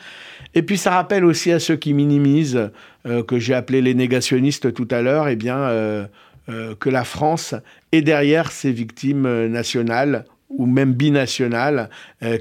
Et 0.54 0.64
puis 0.64 0.78
ça 0.78 0.92
rappelle 0.92 1.26
aussi 1.26 1.52
à 1.52 1.60
ceux 1.60 1.76
qui 1.76 1.94
minimisent, 1.94 2.70
euh, 3.06 3.24
que 3.24 3.40
j'ai 3.40 3.54
appelé 3.54 3.82
les 3.82 3.94
négationnistes 3.94 4.74
tout 4.74 4.88
à 4.92 5.02
l'heure, 5.02 5.28
eh 5.28 5.36
bien, 5.36 5.58
euh, 5.58 6.06
euh, 6.50 6.76
que 6.76 6.90
la 6.90 7.04
France 7.04 7.56
est 7.92 8.02
derrière 8.02 8.52
ces 8.52 8.72
victimes 8.72 9.48
nationales 9.48 10.26
ou 10.58 10.66
même 10.66 10.94
binationales, 10.94 11.90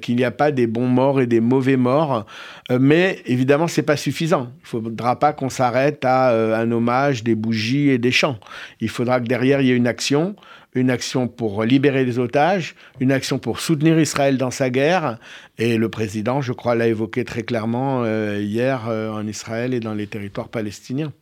qu'il 0.01 0.17
n'y 0.17 0.25
a 0.25 0.31
pas 0.31 0.51
des 0.51 0.67
bons 0.67 0.87
morts 0.87 1.21
et 1.21 1.27
des 1.27 1.41
mauvais 1.41 1.77
morts. 1.77 2.27
mais 2.71 3.23
évidemment, 3.27 3.69
c'est 3.69 3.83
pas 3.83 3.97
suffisant. 3.97 4.53
Il 4.59 4.79
ne 4.79 4.91
faudra 4.91 5.19
pas 5.19 5.33
qu'on 5.33 5.49
s'arrête 5.49 6.05
à 6.05 6.59
un 6.59 6.71
hommage, 6.71 7.25
des 7.25 7.35
bougies 7.35 7.89
et 7.89 7.99
des 7.99 8.13
chants. 8.13 8.39
Il 8.81 8.89
faudra 8.89 9.21
que 9.21 9.27
derrière, 9.27 9.61
il 9.61 9.69
y 9.69 9.71
ait 9.73 9.77
une 9.77 9.87
action 9.87 10.37
une 10.75 10.91
action 10.91 11.29
pour 11.29 11.65
libérer 11.65 12.05
les 12.05 12.19
otages, 12.19 12.75
une 13.01 13.13
action 13.13 13.39
pour 13.39 13.61
soutenir 13.61 13.99
Israël 13.99 14.39
dans 14.39 14.51
sa 14.51 14.71
guerre. 14.71 15.19
Et 15.59 15.77
le 15.77 15.89
président, 15.89 16.41
je 16.41 16.53
crois, 16.53 16.75
l'a 16.75 16.89
évoqué 16.89 17.25
très 17.25 17.43
clairement 17.43 18.05
euh, 18.05 18.41
hier 18.41 18.89
euh, 18.89 19.11
en 19.11 19.27
Israël 19.27 19.75
et 19.75 19.81
dans 19.81 19.95
les 19.95 20.07
territoires 20.07 20.49
palestiniens. 20.49 21.13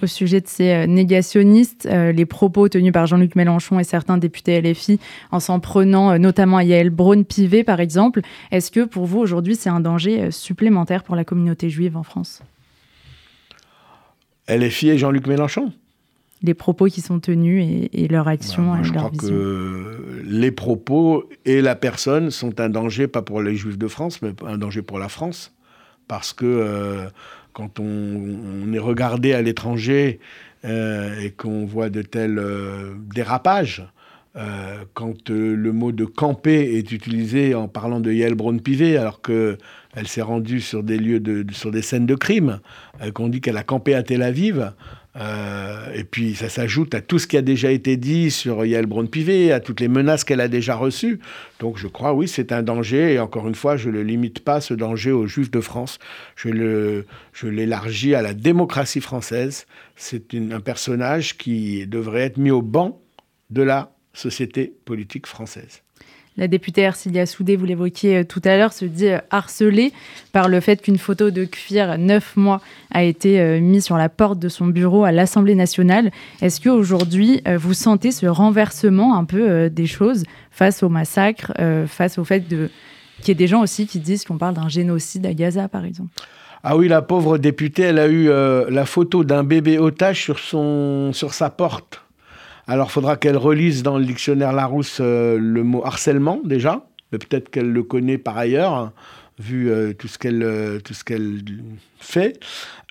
Au 0.00 0.06
sujet 0.06 0.40
de 0.40 0.46
ces 0.46 0.70
euh, 0.70 0.86
négationnistes, 0.86 1.88
les 1.90 2.26
propos 2.26 2.68
tenus 2.68 2.92
par 2.92 3.06
Jean-Luc 3.06 3.34
Mélenchon 3.34 3.80
et 3.80 3.84
certains 3.84 4.16
députés 4.16 4.60
LFI 4.60 5.00
en 5.32 5.40
s'en 5.40 5.58
prenant 5.58 6.18
notamment 6.18 6.58
à 6.58 6.64
Yael 6.64 6.90
Braun-Pivet, 6.90 7.64
par 7.64 7.80
exemple, 7.80 8.20
est-ce 8.52 8.70
que 8.70 8.84
pour 8.84 9.06
vous, 9.06 9.18
aujourd'hui, 9.18 9.56
c'est 9.56 9.70
un 9.70 9.80
danger 9.80 10.30
supplémentaire 10.30 11.02
pour 11.02 11.16
la 11.16 11.24
communauté 11.24 11.68
juive 11.68 11.96
en 11.96 12.04
France? 12.04 12.42
LFI 14.48 14.90
et 14.90 14.98
Jean-Luc 14.98 15.26
Mélenchon? 15.26 15.72
Les 16.42 16.54
propos 16.54 16.86
qui 16.86 17.00
sont 17.00 17.18
tenus 17.18 17.88
et, 17.92 18.06
leur 18.08 18.28
action 18.28 18.72
bah, 18.72 18.82
je 18.82 18.92
crois 18.92 19.10
que 19.10 20.22
les 20.24 20.52
propos 20.52 21.28
et 21.44 21.60
la 21.60 21.74
personne 21.74 22.30
sont 22.30 22.60
un 22.60 22.68
danger, 22.68 23.08
pas 23.08 23.22
pour 23.22 23.42
les 23.42 23.56
Juifs 23.56 23.78
de 23.78 23.88
France, 23.88 24.22
mais 24.22 24.32
un 24.46 24.56
danger 24.56 24.82
pour 24.82 25.00
la 25.00 25.08
France. 25.08 25.52
Parce 26.06 26.32
que 26.32 26.46
euh, 26.46 27.08
quand 27.58 27.80
on, 27.80 28.72
est 28.72 28.78
regardé 28.78 29.32
à 29.32 29.42
l'étranger 29.42 30.20
euh, 30.64 31.18
et 31.18 31.32
qu'on 31.32 31.66
voit 31.66 31.90
de 31.90 32.02
tels 32.02 32.38
euh, 32.38 32.94
dérapages, 33.12 33.84
quand 34.94 35.30
le 35.30 35.72
mot 35.72 35.90
de 35.90 36.04
camper 36.04 36.76
est 36.76 36.92
utilisé 36.92 37.56
en 37.56 37.66
parlant 37.66 37.98
de 37.98 38.12
Yael 38.12 38.36
Braun-Pivet, 38.36 38.96
alors 38.96 39.20
qu'elle 39.20 40.06
s'est 40.06 40.22
rendue 40.22 40.60
sur 40.60 40.84
des 40.84 40.96
lieux 40.96 41.18
de, 41.18 41.44
sur 41.50 41.72
des 41.72 41.82
scènes 41.82 42.06
de 42.06 42.14
crime, 42.14 42.60
qu'on 43.14 43.26
dit 43.26 43.40
qu'elle 43.40 43.56
a 43.56 43.64
campé 43.64 43.96
à 43.96 44.04
Tel 44.04 44.22
Aviv, 44.22 44.74
euh, 45.18 45.92
et 45.94 46.04
puis 46.04 46.34
ça 46.34 46.48
s'ajoute 46.48 46.94
à 46.94 47.00
tout 47.00 47.18
ce 47.18 47.26
qui 47.26 47.36
a 47.36 47.42
déjà 47.42 47.72
été 47.72 47.96
dit 47.96 48.30
sur 48.30 48.64
Yael 48.64 48.86
Braun-Pivet, 48.86 49.50
à 49.52 49.60
toutes 49.60 49.80
les 49.80 49.88
menaces 49.88 50.24
qu'elle 50.24 50.40
a 50.40 50.48
déjà 50.48 50.76
reçues. 50.76 51.18
Donc 51.58 51.78
je 51.78 51.88
crois, 51.88 52.14
oui, 52.14 52.28
c'est 52.28 52.52
un 52.52 52.62
danger. 52.62 53.14
Et 53.14 53.18
encore 53.18 53.48
une 53.48 53.54
fois, 53.54 53.76
je 53.76 53.90
ne 53.90 54.00
limite 54.00 54.40
pas, 54.40 54.60
ce 54.60 54.74
danger, 54.74 55.10
aux 55.10 55.26
Juifs 55.26 55.50
de 55.50 55.60
France. 55.60 55.98
Je 56.36 57.48
l'élargis 57.48 58.14
à 58.14 58.22
la 58.22 58.34
démocratie 58.34 59.00
française. 59.00 59.66
C'est 59.96 60.34
un 60.34 60.60
personnage 60.60 61.36
qui 61.36 61.86
devrait 61.86 62.22
être 62.22 62.38
mis 62.38 62.50
au 62.50 62.62
banc 62.62 63.00
de 63.50 63.62
la 63.62 63.92
société 64.12 64.72
politique 64.84 65.26
française. 65.26 65.82
La 66.38 66.46
députée 66.46 66.82
Ercilia 66.82 67.26
Soudé, 67.26 67.56
vous 67.56 67.64
l'évoquiez 67.64 68.18
euh, 68.18 68.24
tout 68.24 68.40
à 68.44 68.56
l'heure, 68.56 68.72
se 68.72 68.84
dit 68.84 69.08
euh, 69.08 69.18
harcelée 69.30 69.92
par 70.32 70.48
le 70.48 70.60
fait 70.60 70.80
qu'une 70.80 70.96
photo 70.96 71.32
de 71.32 71.44
cuir 71.44 71.98
neuf 71.98 72.36
mois 72.36 72.60
a 72.92 73.02
été 73.02 73.40
euh, 73.40 73.58
mise 73.58 73.84
sur 73.84 73.96
la 73.96 74.08
porte 74.08 74.38
de 74.38 74.48
son 74.48 74.68
bureau 74.68 75.02
à 75.02 75.10
l'Assemblée 75.10 75.56
nationale. 75.56 76.12
Est-ce 76.40 76.60
qu'aujourd'hui, 76.60 77.42
vous 77.56 77.74
sentez 77.74 78.12
ce 78.12 78.26
renversement 78.26 79.16
un 79.16 79.24
peu 79.24 79.68
des 79.68 79.86
choses 79.86 80.22
face 80.52 80.84
au 80.84 80.88
massacre, 80.88 81.52
face 81.86 82.18
au 82.18 82.24
fait 82.24 82.48
de... 82.48 82.70
qu'il 83.18 83.28
y 83.28 83.32
ait 83.32 83.34
des 83.34 83.48
gens 83.48 83.62
aussi 83.62 83.86
qui 83.86 83.98
disent 83.98 84.24
qu'on 84.24 84.38
parle 84.38 84.54
d'un 84.54 84.68
génocide 84.68 85.26
à 85.26 85.34
Gaza, 85.34 85.68
par 85.68 85.84
exemple? 85.84 86.10
Ah 86.62 86.76
oui, 86.76 86.86
la 86.86 87.02
pauvre 87.02 87.38
députée, 87.38 87.82
elle 87.82 87.98
a 87.98 88.06
eu 88.06 88.28
la 88.28 88.86
photo 88.86 89.24
d'un 89.24 89.42
bébé 89.42 89.78
otage 89.78 90.22
sur, 90.22 90.38
son, 90.38 91.12
sur 91.12 91.34
sa 91.34 91.50
porte. 91.50 92.02
Alors, 92.68 92.88
il 92.90 92.92
faudra 92.92 93.16
qu'elle 93.16 93.38
relise 93.38 93.82
dans 93.82 93.96
le 93.96 94.04
dictionnaire 94.04 94.52
Larousse 94.52 94.98
euh, 95.00 95.38
le 95.40 95.62
mot 95.64 95.82
harcèlement, 95.86 96.42
déjà. 96.44 96.86
Mais 97.10 97.18
peut-être 97.18 97.48
qu'elle 97.48 97.72
le 97.72 97.82
connaît 97.82 98.18
par 98.18 98.36
ailleurs, 98.36 98.92
vu 99.38 99.70
euh, 99.70 99.94
tout 99.94 100.06
ce 100.06 100.18
qu'elle 100.18 100.42
euh, 100.42 100.78
tout 100.78 100.92
ce 100.92 101.02
qu'elle 101.02 101.38
fait. 101.98 102.38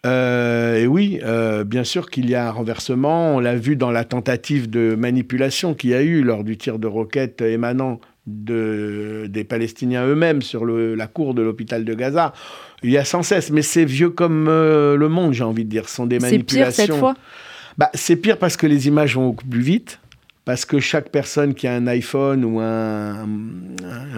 et 0.04 0.88
oui, 0.88 1.20
bien 1.66 1.84
sûr 1.84 2.10
qu'il 2.10 2.28
y 2.28 2.34
a 2.34 2.48
un 2.48 2.52
renversement. 2.52 3.36
On 3.36 3.40
l'a 3.40 3.56
vu 3.56 3.76
dans 3.76 3.92
la 3.92 4.04
tentative 4.04 4.68
de 4.68 4.96
manipulation 4.96 5.76
qu'il 5.76 5.92
y 5.92 5.94
a 5.94 6.02
eu 6.02 6.24
lors 6.24 6.44
du 6.44 6.58
tir 6.58 6.80
de 6.80 6.88
roquette 6.88 7.42
émanant 7.42 8.00
de, 8.26 9.28
des 9.30 9.44
Palestiniens 9.44 10.08
eux-mêmes 10.08 10.42
sur 10.42 10.66
la 10.66 11.08
cour 11.08 11.36
de 11.36 11.44
l'hôpital 11.44 11.86
de 11.86 11.94
Gaza. 11.94 12.34
Il 12.82 12.90
y 12.90 12.98
a 12.98 13.06
sans 13.06 13.22
cesse, 13.22 13.52
mais 13.52 13.62
c'est 13.62 13.86
vieux 13.86 14.10
comme 14.10 14.46
le 14.48 15.08
monde, 15.08 15.34
j'ai 15.34 15.44
envie 15.44 15.66
de 15.66 15.70
dire. 15.70 15.88
Ce 15.88 15.98
sont 15.98 16.08
des 16.08 16.18
manipulations. 16.18 16.72
C'est 16.72 16.86
pire 16.88 16.96
cette 16.96 17.00
fois 17.00 17.14
bah, 17.78 17.90
C'est 17.94 18.16
pire 18.16 18.38
parce 18.38 18.58
que 18.58 18.68
les 18.68 18.88
images 18.88 19.16
vont 19.16 19.34
plus 19.34 19.62
vite, 19.62 20.00
parce 20.48 20.63
que 20.63 20.80
chaque 20.80 21.10
personne 21.10 21.54
qui 21.54 21.68
a 21.68 21.74
un 21.74 21.88
iPhone 21.88 22.46
ou 22.46 22.62
un, 22.62 23.27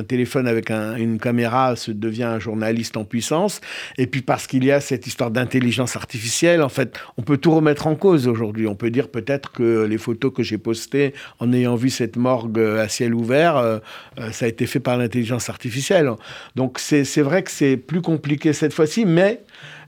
téléphone 0.08 0.48
avec 0.48 0.70
une 0.70 1.18
caméra 1.18 1.76
se 1.76 1.90
devient 1.90 2.24
un 2.24 2.40
journaliste 2.40 2.98
en 2.98 3.04
puissance, 3.04 3.62
et 3.98 4.06
puis 4.06 4.22
parce 4.22 4.46
qu'il 4.46 4.64
y 4.64 4.72
a 4.72 4.80
cette 4.80 5.08
histoire 5.08 5.32
d'intelligence 5.32 5.96
artificielle, 5.96 6.62
en 6.62 6.70
fait, 6.70 6.96
on 7.18 7.24
peut 7.24 7.38
tout 7.38 7.50
remettre 7.50 7.88
en 7.88 7.96
cause 7.96 8.28
aujourd'hui. 8.28 8.68
On 8.68 8.76
peut 8.76 8.92
dire 8.92 9.10
peut-être 9.10 9.52
que 9.52 9.86
les 9.86 9.98
photos 9.98 10.32
que 10.32 10.44
j'ai 10.44 10.60
postées 10.60 11.16
en 11.40 11.52
ayant 11.52 11.76
vu 11.76 11.90
cette 11.90 12.16
morgue 12.16 12.60
à 12.60 12.88
ciel 12.90 13.16
ouvert, 13.16 13.58
euh, 13.58 13.80
euh, 14.20 14.32
ça 14.32 14.46
a 14.46 14.50
été 14.50 14.68
fait 14.68 14.80
par 14.80 14.98
l'intelligence 14.98 15.50
artificielle. 15.50 16.12
Donc 16.56 16.78
c'est 16.78 17.22
vrai 17.22 17.42
que 17.42 17.50
c'est 17.50 17.76
plus 17.76 18.04
compliqué 18.04 18.54
cette 18.54 18.74
fois-ci, 18.74 19.04
mais 19.04 19.42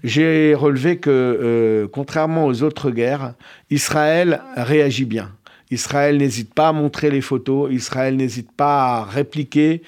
j'ai 0.04 0.56
relevé 0.56 0.98
que, 0.98 1.12
euh, 1.12 1.88
contrairement 1.88 2.48
aux 2.48 2.64
autres 2.64 2.90
guerres, 2.90 3.36
Israël 3.70 4.42
réagit 4.56 5.06
bien. 5.06 5.30
Israël 5.72 6.18
n'hésite 6.18 6.54
pas 6.54 6.68
à 6.68 6.74
montrer 6.74 7.10
les 7.10 7.22
photos, 7.22 7.72
Israël 7.72 8.16
n'hésite 8.16 8.52
pas 8.52 8.98
à 8.98 9.04
répliquer 9.06 9.82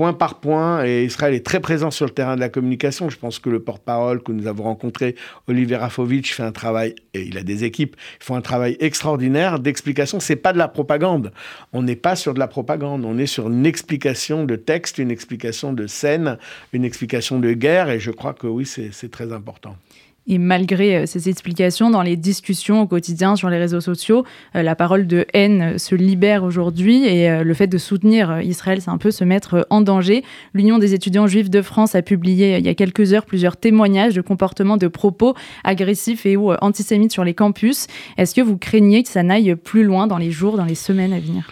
point 0.00 0.12
par 0.14 0.40
point, 0.40 0.84
et 0.86 1.04
Israël 1.04 1.34
est 1.34 1.44
très 1.44 1.60
présent 1.60 1.90
sur 1.90 2.06
le 2.06 2.12
terrain 2.12 2.34
de 2.34 2.40
la 2.40 2.48
communication. 2.48 3.10
Je 3.10 3.18
pense 3.18 3.38
que 3.38 3.50
le 3.50 3.60
porte-parole 3.60 4.22
que 4.22 4.32
nous 4.32 4.46
avons 4.46 4.62
rencontré, 4.62 5.14
Olivier 5.46 5.76
Rafovitch, 5.76 6.32
fait 6.32 6.42
un 6.42 6.52
travail, 6.52 6.94
et 7.12 7.22
il 7.22 7.36
a 7.36 7.42
des 7.42 7.64
équipes, 7.64 7.96
ils 8.18 8.24
font 8.24 8.34
un 8.34 8.40
travail 8.40 8.78
extraordinaire 8.80 9.58
d'explication. 9.58 10.18
C'est 10.18 10.36
pas 10.36 10.54
de 10.54 10.58
la 10.58 10.68
propagande. 10.68 11.32
On 11.74 11.82
n'est 11.82 11.96
pas 11.96 12.16
sur 12.16 12.32
de 12.32 12.38
la 12.38 12.46
propagande, 12.46 13.04
on 13.04 13.18
est 13.18 13.26
sur 13.26 13.48
une 13.48 13.66
explication 13.66 14.44
de 14.44 14.56
texte, 14.56 14.96
une 14.96 15.10
explication 15.10 15.74
de 15.74 15.86
scène, 15.86 16.38
une 16.72 16.84
explication 16.84 17.38
de 17.38 17.52
guerre, 17.52 17.90
et 17.90 18.00
je 18.00 18.10
crois 18.10 18.32
que 18.32 18.46
oui, 18.46 18.64
c'est 18.64 19.10
très 19.10 19.32
important. 19.32 19.76
Et 20.26 20.38
malgré 20.38 20.96
euh, 20.96 21.06
ces 21.06 21.28
explications, 21.28 21.90
dans 21.90 22.02
les 22.02 22.16
discussions 22.16 22.82
au 22.82 22.86
quotidien 22.86 23.36
sur 23.36 23.48
les 23.48 23.58
réseaux 23.58 23.80
sociaux, 23.80 24.24
euh, 24.54 24.62
la 24.62 24.76
parole 24.76 25.06
de 25.06 25.26
haine 25.32 25.78
se 25.78 25.94
libère 25.94 26.44
aujourd'hui 26.44 27.06
et 27.06 27.30
euh, 27.30 27.42
le 27.42 27.54
fait 27.54 27.66
de 27.66 27.78
soutenir 27.78 28.40
Israël, 28.42 28.80
c'est 28.80 28.90
un 28.90 28.98
peu 28.98 29.10
se 29.10 29.24
mettre 29.24 29.66
en 29.70 29.80
danger. 29.80 30.22
L'Union 30.52 30.78
des 30.78 30.94
étudiants 30.94 31.26
juifs 31.26 31.50
de 31.50 31.62
France 31.62 31.94
a 31.94 32.02
publié 32.02 32.58
il 32.58 32.64
y 32.64 32.68
a 32.68 32.74
quelques 32.74 33.12
heures 33.14 33.24
plusieurs 33.24 33.56
témoignages 33.56 34.14
de 34.14 34.20
comportements 34.20 34.76
de 34.76 34.88
propos 34.88 35.34
agressifs 35.64 36.26
et 36.26 36.36
ou 36.36 36.52
antisémites 36.52 37.12
sur 37.12 37.24
les 37.24 37.34
campus. 37.34 37.86
Est-ce 38.16 38.34
que 38.34 38.40
vous 38.40 38.58
craignez 38.58 39.02
que 39.02 39.08
ça 39.08 39.22
n'aille 39.22 39.54
plus 39.56 39.84
loin 39.84 40.06
dans 40.06 40.18
les 40.18 40.30
jours, 40.30 40.56
dans 40.56 40.64
les 40.64 40.74
semaines 40.74 41.12
à 41.12 41.20
venir? 41.20 41.50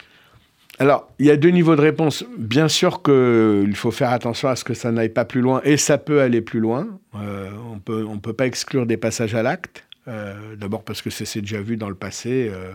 Alors, 0.80 1.10
il 1.18 1.26
y 1.26 1.30
a 1.30 1.36
deux 1.36 1.48
niveaux 1.48 1.74
de 1.74 1.80
réponse. 1.80 2.24
Bien 2.36 2.68
sûr 2.68 3.02
qu'il 3.02 3.74
faut 3.74 3.90
faire 3.90 4.12
attention 4.12 4.48
à 4.48 4.56
ce 4.56 4.62
que 4.62 4.74
ça 4.74 4.92
n'aille 4.92 5.08
pas 5.08 5.24
plus 5.24 5.40
loin, 5.40 5.60
et 5.64 5.76
ça 5.76 5.98
peut 5.98 6.20
aller 6.20 6.40
plus 6.40 6.60
loin. 6.60 6.86
Euh, 7.16 7.50
on 7.72 7.78
peut, 7.80 8.04
ne 8.04 8.18
peut 8.18 8.32
pas 8.32 8.46
exclure 8.46 8.86
des 8.86 8.96
passages 8.96 9.34
à 9.34 9.42
l'acte. 9.42 9.84
Euh, 10.06 10.56
d'abord 10.56 10.84
parce 10.84 11.02
que 11.02 11.10
c'est 11.10 11.40
déjà 11.40 11.60
vu 11.60 11.76
dans 11.76 11.88
le 11.88 11.94
passé. 11.94 12.50
Euh, 12.52 12.72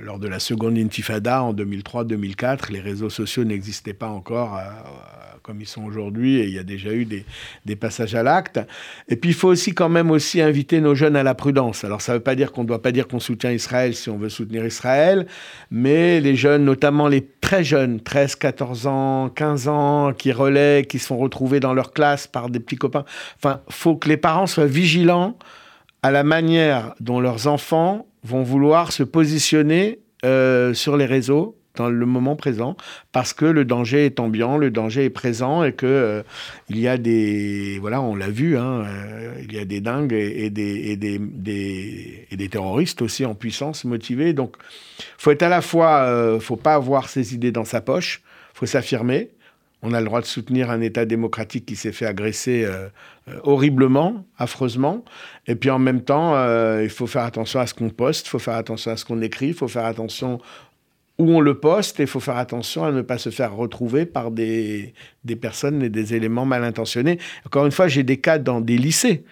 lors 0.00 0.18
de 0.18 0.28
la 0.28 0.38
seconde 0.38 0.78
intifada 0.78 1.42
en 1.42 1.52
2003-2004, 1.52 2.70
les 2.70 2.80
réseaux 2.80 3.10
sociaux 3.10 3.44
n'existaient 3.44 3.94
pas 3.94 4.08
encore 4.08 4.60
comme 5.46 5.60
ils 5.60 5.68
sont 5.68 5.84
aujourd'hui, 5.84 6.40
et 6.40 6.44
il 6.46 6.54
y 6.54 6.58
a 6.58 6.64
déjà 6.64 6.92
eu 6.92 7.04
des, 7.04 7.76
passages 7.76 8.16
à 8.16 8.24
l'acte. 8.24 8.58
Et 9.08 9.14
puis 9.14 9.30
il 9.30 9.34
faut 9.34 9.46
aussi 9.46 9.74
quand 9.74 9.88
même 9.88 10.10
aussi 10.10 10.40
inviter 10.40 10.80
nos 10.80 10.96
jeunes 10.96 11.14
à 11.14 11.22
la 11.22 11.36
prudence. 11.36 11.84
Alors 11.84 12.00
ça 12.00 12.12
ne 12.12 12.18
veut 12.18 12.22
pas 12.22 12.34
dire 12.34 12.50
qu'on 12.50 12.62
ne 12.62 12.66
doit 12.66 12.82
pas 12.82 12.90
dire 12.90 13.06
qu'on 13.06 13.20
soutient 13.20 13.52
Israël 13.52 13.94
si 13.94 14.10
on 14.10 14.18
veut 14.18 14.28
soutenir 14.28 14.66
Israël, 14.66 15.28
mais 15.70 16.20
les 16.20 16.34
jeunes, 16.34 16.64
notamment 16.64 17.06
les 17.06 17.24
très 17.40 17.62
jeunes, 17.62 18.00
13, 18.00 18.34
14 18.34 18.86
ans, 18.88 19.28
15 19.28 19.68
ans, 19.68 20.12
qui 20.14 20.32
relaient, 20.32 20.84
qui 20.84 20.98
se 20.98 21.06
font 21.06 21.18
retrouver 21.18 21.60
dans 21.60 21.74
leur 21.74 21.92
classe 21.92 22.26
par 22.26 22.50
des 22.50 22.58
petits 22.58 22.76
copains, 22.76 23.04
enfin, 23.36 23.60
faut 23.68 23.94
que 23.94 24.08
les 24.08 24.16
parents 24.16 24.48
soient 24.48 24.66
vigilants 24.66 25.38
à 26.02 26.10
la 26.10 26.24
manière 26.24 26.94
dont 26.98 27.20
leurs 27.20 27.46
enfants 27.46 28.06
vont 28.26 28.42
vouloir 28.42 28.92
se 28.92 29.02
positionner 29.02 30.00
euh, 30.24 30.74
sur 30.74 30.96
les 30.96 31.06
réseaux 31.06 31.56
dans 31.76 31.90
le 31.90 32.06
moment 32.06 32.36
présent 32.36 32.76
parce 33.12 33.34
que 33.34 33.44
le 33.44 33.64
danger 33.64 34.06
est 34.06 34.18
ambiant, 34.18 34.56
le 34.56 34.70
danger 34.70 35.04
est 35.04 35.10
présent 35.10 35.62
et 35.62 35.72
que 35.72 35.86
euh, 35.86 36.22
il 36.70 36.78
y 36.78 36.88
a 36.88 36.96
des 36.96 37.78
voilà, 37.80 38.00
on 38.00 38.16
l'a 38.16 38.28
vu, 38.28 38.56
hein, 38.56 38.84
euh, 38.86 39.34
il 39.42 39.54
y 39.54 39.58
a 39.58 39.64
des 39.64 39.80
dingues 39.80 40.14
et, 40.14 40.50
des, 40.50 40.90
et 40.90 40.96
des, 40.96 41.18
des, 41.18 42.26
et 42.30 42.36
des, 42.36 42.48
terroristes 42.48 43.02
aussi 43.02 43.24
en 43.24 43.34
puissance, 43.34 43.84
motivés. 43.84 44.32
Donc, 44.32 44.56
faut 45.18 45.30
être 45.30 45.42
à 45.42 45.48
la 45.48 45.60
fois, 45.60 46.38
faut 46.40 46.56
pas 46.56 46.74
avoir 46.74 47.08
ses 47.08 47.34
idées 47.34 47.52
dans 47.52 47.66
sa 47.66 47.80
poche, 47.80 48.22
faut 48.54 48.66
s'affirmer. 48.66 49.30
On 49.82 49.92
a 49.92 50.00
le 50.00 50.06
droit 50.06 50.20
de 50.20 50.26
soutenir 50.26 50.70
un 50.70 50.80
État 50.80 51.04
démocratique 51.04 51.66
qui 51.66 51.76
s'est 51.76 51.92
fait 51.92 52.06
agresser 52.06 52.66
horriblement, 53.44 54.24
affreusement. 54.38 55.04
Et 55.46 55.54
puis 55.54 55.70
en 55.70 55.78
même 55.78 56.02
temps, 56.02 56.34
il 56.80 56.88
faut 56.88 57.06
faire 57.06 57.24
attention 57.24 57.60
à 57.60 57.66
ce 57.66 57.74
qu'on 57.74 57.90
poste, 57.90 58.26
il 58.26 58.30
faut 58.30 58.38
faire 58.38 58.54
attention 58.54 58.90
à 58.90 58.96
ce 58.96 59.04
qu'on 59.04 59.20
écrit, 59.20 59.48
il 59.48 59.54
faut 59.54 59.68
faire 59.68 59.84
attention 59.84 60.40
où 61.18 61.30
on 61.30 61.40
le 61.40 61.58
poste, 61.58 61.98
il 61.98 62.06
faut 62.06 62.20
faire 62.20 62.36
attention 62.36 62.84
à 62.84 62.92
ne 62.92 63.00
pas 63.00 63.16
se 63.16 63.30
faire 63.30 63.54
retrouver 63.54 64.04
par 64.04 64.30
des, 64.30 64.92
des 65.24 65.36
personnes 65.36 65.82
et 65.82 65.88
des 65.88 66.14
éléments 66.14 66.44
mal 66.44 66.62
intentionnés. 66.62 67.18
Encore 67.46 67.64
une 67.64 67.72
fois, 67.72 67.88
j'ai 67.88 68.02
des 68.02 68.18
cas 68.18 68.38
dans 68.38 68.60
des 68.60 68.76
lycées 68.76 69.24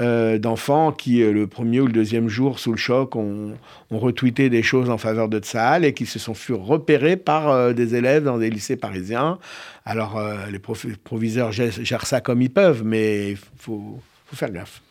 euh, 0.00 0.38
d'enfants 0.38 0.90
qui, 0.90 1.22
euh, 1.22 1.32
le 1.32 1.46
premier 1.46 1.80
ou 1.80 1.86
le 1.86 1.92
deuxième 1.92 2.28
jour, 2.28 2.58
sous 2.58 2.72
le 2.72 2.76
choc, 2.76 3.14
ont, 3.14 3.54
retweeté 3.90 4.50
des 4.50 4.62
choses 4.62 4.90
en 4.90 4.98
faveur 4.98 5.28
de 5.28 5.38
Tsahal 5.38 5.84
et 5.84 5.94
qui 5.94 6.06
se 6.06 6.18
sont 6.18 6.34
fait 6.34 6.52
repérer 6.52 7.16
par 7.16 7.48
euh, 7.50 7.72
des 7.72 7.94
élèves 7.94 8.24
dans 8.24 8.38
des 8.38 8.50
lycées 8.50 8.76
parisiens. 8.76 9.38
Alors, 9.84 10.20
les 10.50 10.58
proviseurs 10.58 11.50
gèrent 11.50 12.06
ça 12.06 12.20
comme 12.20 12.42
ils 12.42 12.50
peuvent, 12.50 12.82
mais 12.84 13.30
il 13.30 13.36
faut, 13.36 13.98
faut 14.26 14.36
faire 14.36 14.50
gaffe 14.50 14.82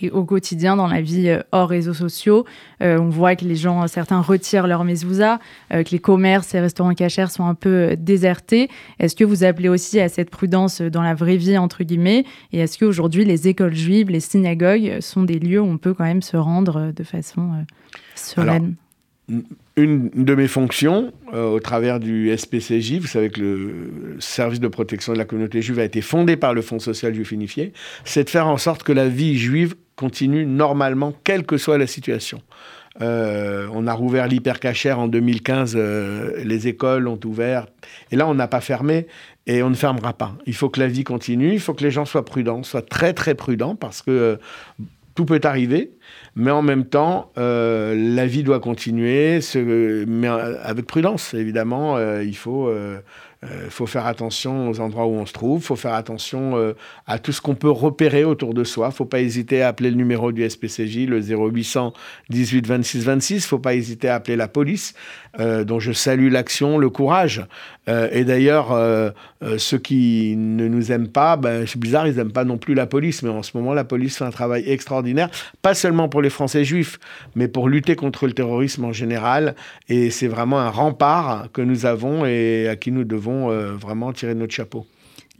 et 0.00 0.10
au 0.10 0.24
quotidien 0.24 0.76
dans 0.76 0.86
la 0.86 1.00
vie 1.00 1.28
euh, 1.28 1.40
hors 1.52 1.68
réseaux 1.68 1.94
sociaux. 1.94 2.44
Euh, 2.82 2.98
on 2.98 3.08
voit 3.08 3.36
que 3.36 3.44
les 3.44 3.56
gens, 3.56 3.86
certains 3.86 4.20
retirent 4.20 4.66
leur 4.66 4.84
mezouza, 4.84 5.38
euh, 5.72 5.82
que 5.82 5.90
les 5.90 5.98
commerces 5.98 6.54
et 6.54 6.60
restaurants 6.60 6.94
cachers 6.94 7.28
sont 7.28 7.46
un 7.46 7.54
peu 7.54 7.96
désertés. 7.96 8.68
Est-ce 8.98 9.14
que 9.14 9.24
vous 9.24 9.44
appelez 9.44 9.68
aussi 9.68 10.00
à 10.00 10.08
cette 10.08 10.30
prudence 10.30 10.80
dans 10.80 11.02
la 11.02 11.14
vraie 11.14 11.36
vie, 11.36 11.58
entre 11.58 11.84
guillemets? 11.84 12.24
Et 12.52 12.60
est-ce 12.60 12.78
qu'aujourd'hui, 12.78 13.24
les 13.24 13.48
écoles 13.48 13.74
juives, 13.74 14.10
les 14.10 14.20
synagogues 14.20 15.00
sont 15.00 15.22
des 15.22 15.38
lieux 15.38 15.60
où 15.60 15.66
on 15.66 15.78
peut 15.78 15.94
quand 15.94 16.04
même 16.04 16.22
se 16.22 16.36
rendre 16.36 16.92
de 16.94 17.04
façon 17.04 17.64
sereine? 18.14 18.76
Une 19.76 20.10
de 20.10 20.34
mes 20.34 20.48
fonctions 20.48 21.12
au 21.32 21.58
travers 21.58 21.98
du 21.98 22.36
SPCJ, 22.36 22.98
vous 22.98 23.06
savez 23.06 23.30
que 23.30 23.40
le 23.40 24.16
service 24.20 24.60
de 24.60 24.68
protection 24.68 25.12
de 25.14 25.18
la 25.18 25.24
communauté 25.24 25.62
juive 25.62 25.78
a 25.78 25.84
été 25.84 26.02
fondé 26.02 26.36
par 26.36 26.54
le 26.54 26.62
Fonds 26.62 26.78
social 26.78 27.14
juif 27.14 27.32
unifié, 27.32 27.72
c'est 28.04 28.24
de 28.24 28.30
faire 28.30 28.46
en 28.46 28.58
sorte 28.58 28.82
que 28.82 28.92
la 28.92 29.08
vie 29.08 29.38
juive 29.38 29.74
continue 29.96 30.46
normalement, 30.46 31.14
quelle 31.24 31.44
que 31.44 31.56
soit 31.56 31.78
la 31.78 31.86
situation. 31.86 32.42
Euh, 33.00 33.68
on 33.72 33.86
a 33.88 33.92
rouvert 33.92 34.28
l'hypercachère 34.28 35.00
en 35.00 35.08
2015, 35.08 35.74
euh, 35.76 36.44
les 36.44 36.68
écoles 36.68 37.08
ont 37.08 37.18
ouvert, 37.24 37.66
et 38.12 38.16
là 38.16 38.28
on 38.28 38.34
n'a 38.34 38.46
pas 38.46 38.60
fermé, 38.60 39.08
et 39.46 39.62
on 39.62 39.70
ne 39.70 39.74
fermera 39.74 40.12
pas. 40.12 40.36
Il 40.46 40.54
faut 40.54 40.68
que 40.68 40.78
la 40.78 40.86
vie 40.86 41.02
continue, 41.02 41.52
il 41.52 41.60
faut 41.60 41.74
que 41.74 41.82
les 41.82 41.90
gens 41.90 42.04
soient 42.04 42.24
prudents, 42.24 42.62
soient 42.62 42.82
très 42.82 43.12
très 43.12 43.34
prudents, 43.34 43.74
parce 43.74 44.00
que 44.00 44.10
euh, 44.10 44.36
tout 45.14 45.24
peut 45.24 45.40
arriver, 45.44 45.92
mais 46.34 46.50
en 46.50 46.62
même 46.62 46.84
temps, 46.86 47.32
la 47.36 48.26
vie 48.26 48.42
doit 48.42 48.60
continuer, 48.60 49.40
mais 50.06 50.28
avec 50.28 50.86
prudence, 50.86 51.34
évidemment, 51.34 51.98
il 52.20 52.36
faut 52.36 52.70
il 53.44 53.50
euh, 53.50 53.70
faut 53.70 53.86
faire 53.86 54.06
attention 54.06 54.70
aux 54.70 54.80
endroits 54.80 55.06
où 55.06 55.12
on 55.12 55.26
se 55.26 55.32
trouve, 55.32 55.60
il 55.60 55.64
faut 55.64 55.76
faire 55.76 55.94
attention 55.94 56.56
euh, 56.56 56.72
à 57.06 57.18
tout 57.18 57.32
ce 57.32 57.40
qu'on 57.40 57.54
peut 57.54 57.70
repérer 57.70 58.24
autour 58.24 58.54
de 58.54 58.64
soi. 58.64 58.86
Il 58.86 58.90
ne 58.90 58.94
faut 58.94 59.04
pas 59.04 59.20
hésiter 59.20 59.62
à 59.62 59.68
appeler 59.68 59.90
le 59.90 59.96
numéro 59.96 60.32
du 60.32 60.48
SPCJ, 60.48 61.06
le 61.06 61.20
0800 61.20 61.92
18 62.30 62.66
26 62.66 63.04
26. 63.04 63.34
Il 63.34 63.36
ne 63.36 63.40
faut 63.42 63.58
pas 63.58 63.74
hésiter 63.74 64.08
à 64.08 64.14
appeler 64.14 64.36
la 64.36 64.48
police, 64.48 64.94
euh, 65.40 65.64
dont 65.64 65.78
je 65.78 65.92
salue 65.92 66.30
l'action, 66.30 66.78
le 66.78 66.88
courage. 66.88 67.44
et 67.86 68.24
d'ailleurs, 68.24 68.72
ceux 69.58 69.76
qui 69.76 70.36
ne 70.38 70.68
nous 70.68 70.90
aiment 70.90 71.08
pas, 71.08 71.36
ben, 71.36 71.66
c'est 71.66 71.78
bizarre, 71.78 72.06
ils 72.06 72.16
n'aiment 72.16 72.32
pas 72.32 72.44
non 72.44 72.56
plus 72.56 72.72
la 72.72 72.86
police. 72.86 73.22
Mais 73.22 73.28
en 73.28 73.42
ce 73.42 73.54
moment, 73.54 73.74
la 73.74 73.84
police 73.84 74.16
fait 74.16 74.24
un 74.24 74.30
travail 74.30 74.64
extraordinaire, 74.66 75.28
pas 75.60 75.74
seulement 75.74 76.08
pour 76.08 76.22
les 76.22 76.30
Français 76.30 76.64
juifs, 76.64 76.98
mais 77.34 77.46
pour 77.46 77.68
lutter 77.68 77.94
contre 77.94 78.26
le 78.26 78.32
terrorisme 78.32 78.86
en 78.86 78.92
général. 78.92 79.54
Et 79.90 80.08
c'est 80.08 80.28
vraiment 80.28 80.60
un 80.60 80.70
rempart 80.70 81.48
que 81.52 81.60
nous 81.60 81.84
avons 81.84 82.24
et 82.24 82.68
à 82.68 82.76
qui 82.76 82.90
nous 82.90 83.04
devons 83.04 83.33
euh, 83.50 83.74
vraiment 83.76 84.12
tirer 84.12 84.34
notre 84.34 84.52
chapeau. 84.54 84.86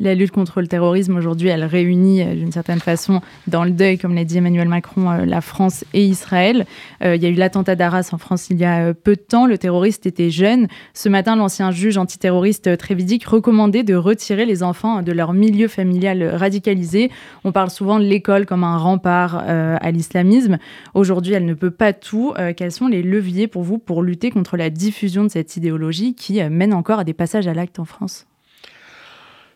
La 0.01 0.17
lutte 0.17 0.33
contre 0.33 0.61
le 0.61 0.67
terrorisme 0.67 1.17
aujourd'hui, 1.17 1.49
elle 1.49 1.63
réunit 1.63 2.21
euh, 2.21 2.35
d'une 2.35 2.51
certaine 2.51 2.81
façon 2.81 3.21
dans 3.47 3.63
le 3.63 3.71
deuil, 3.71 3.97
comme 3.97 4.13
l'a 4.13 4.25
dit 4.25 4.37
Emmanuel 4.37 4.67
Macron, 4.67 5.09
euh, 5.09 5.25
la 5.25 5.41
France 5.41 5.85
et 5.95 6.05
Israël. 6.05 6.67
il 7.01 7.23
y 7.23 7.27
a 7.27 7.29
eu 7.29 7.35
l'attentat 7.35 7.77
d'Arras 7.77 8.11
en 8.11 8.19
France 8.19 8.49
il 8.51 8.59
y 8.59 8.65
a 8.65 8.93
peu 8.93 9.15
de 9.15 9.21
temps. 9.21 9.47
Le 9.47 9.57
terroriste 9.57 10.05
était 10.07 10.31
jeune. 10.31 10.67
Ce 10.95 11.09
matin, 11.09 11.37
l'ancien 11.37 11.71
juge 11.71 11.97
antiterroriste 11.97 12.77
Trévidic 12.77 13.25
recommandait 13.25 13.85
de 13.85 13.95
retirer 13.95 14.47
les 14.47 14.65
enfants 14.65 15.03
de 15.03 15.13
leur 15.13 15.33
milieu 15.33 15.69
familial 15.69 16.25
radicalisé. 16.25 17.13
On 17.45 17.53
parle 17.53 17.71
souvent 17.71 18.01
de 18.01 18.05
l'école 18.05 18.47
comme 18.47 18.65
un 18.65 18.79
rempart 18.79 19.37
à 19.37 19.91
l'islamisme. 19.91 20.59
Aujourd'hui, 20.95 21.35
elle 21.35 21.47
ne 21.47 21.55
peut 21.55 21.71
pas 21.71 21.93
tout. 21.93 22.35
quels 22.57 22.73
sont 22.73 22.89
les 22.89 23.03
leviers 23.03 23.47
pour 23.47 23.63
vous 23.63 23.79
pour 23.79 24.03
lutter 24.03 24.31
contre 24.31 24.57
la 24.57 24.71
diffusion 24.71 25.25
de 25.25 25.29
cette 25.29 25.57
idéologie 25.57 26.15
qui 26.15 26.43
mène 26.43 26.75
encore 26.75 27.01
à 27.01 27.05
des 27.05 27.15
passages 27.15 27.47
à 27.47 27.55
l'acte 27.55 27.79
en 27.79 27.85
France? 27.85 28.27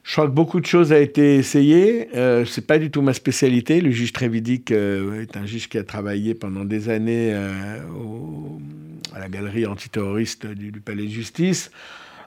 Je 0.08 0.14
crois 0.14 0.24
que 0.24 0.32
beaucoup 0.32 0.58
de 0.58 0.64
choses 0.64 0.90
ont 0.90 0.96
été 0.96 1.36
essayées. 1.36 2.08
Euh, 2.16 2.46
c'est 2.46 2.66
pas 2.66 2.78
du 2.78 2.90
tout 2.90 3.02
ma 3.02 3.12
spécialité. 3.12 3.82
Le 3.82 3.90
juge 3.90 4.14
Trévidic 4.14 4.72
euh, 4.72 5.20
est 5.20 5.36
un 5.36 5.44
juge 5.44 5.68
qui 5.68 5.76
a 5.76 5.84
travaillé 5.84 6.34
pendant 6.34 6.64
des 6.64 6.88
années 6.88 7.30
euh, 7.34 7.76
à 9.14 9.18
la 9.18 9.28
galerie 9.28 9.66
antiterroriste 9.66 10.46
du, 10.46 10.72
Palais 10.80 11.02
de 11.02 11.10
Justice. 11.10 11.70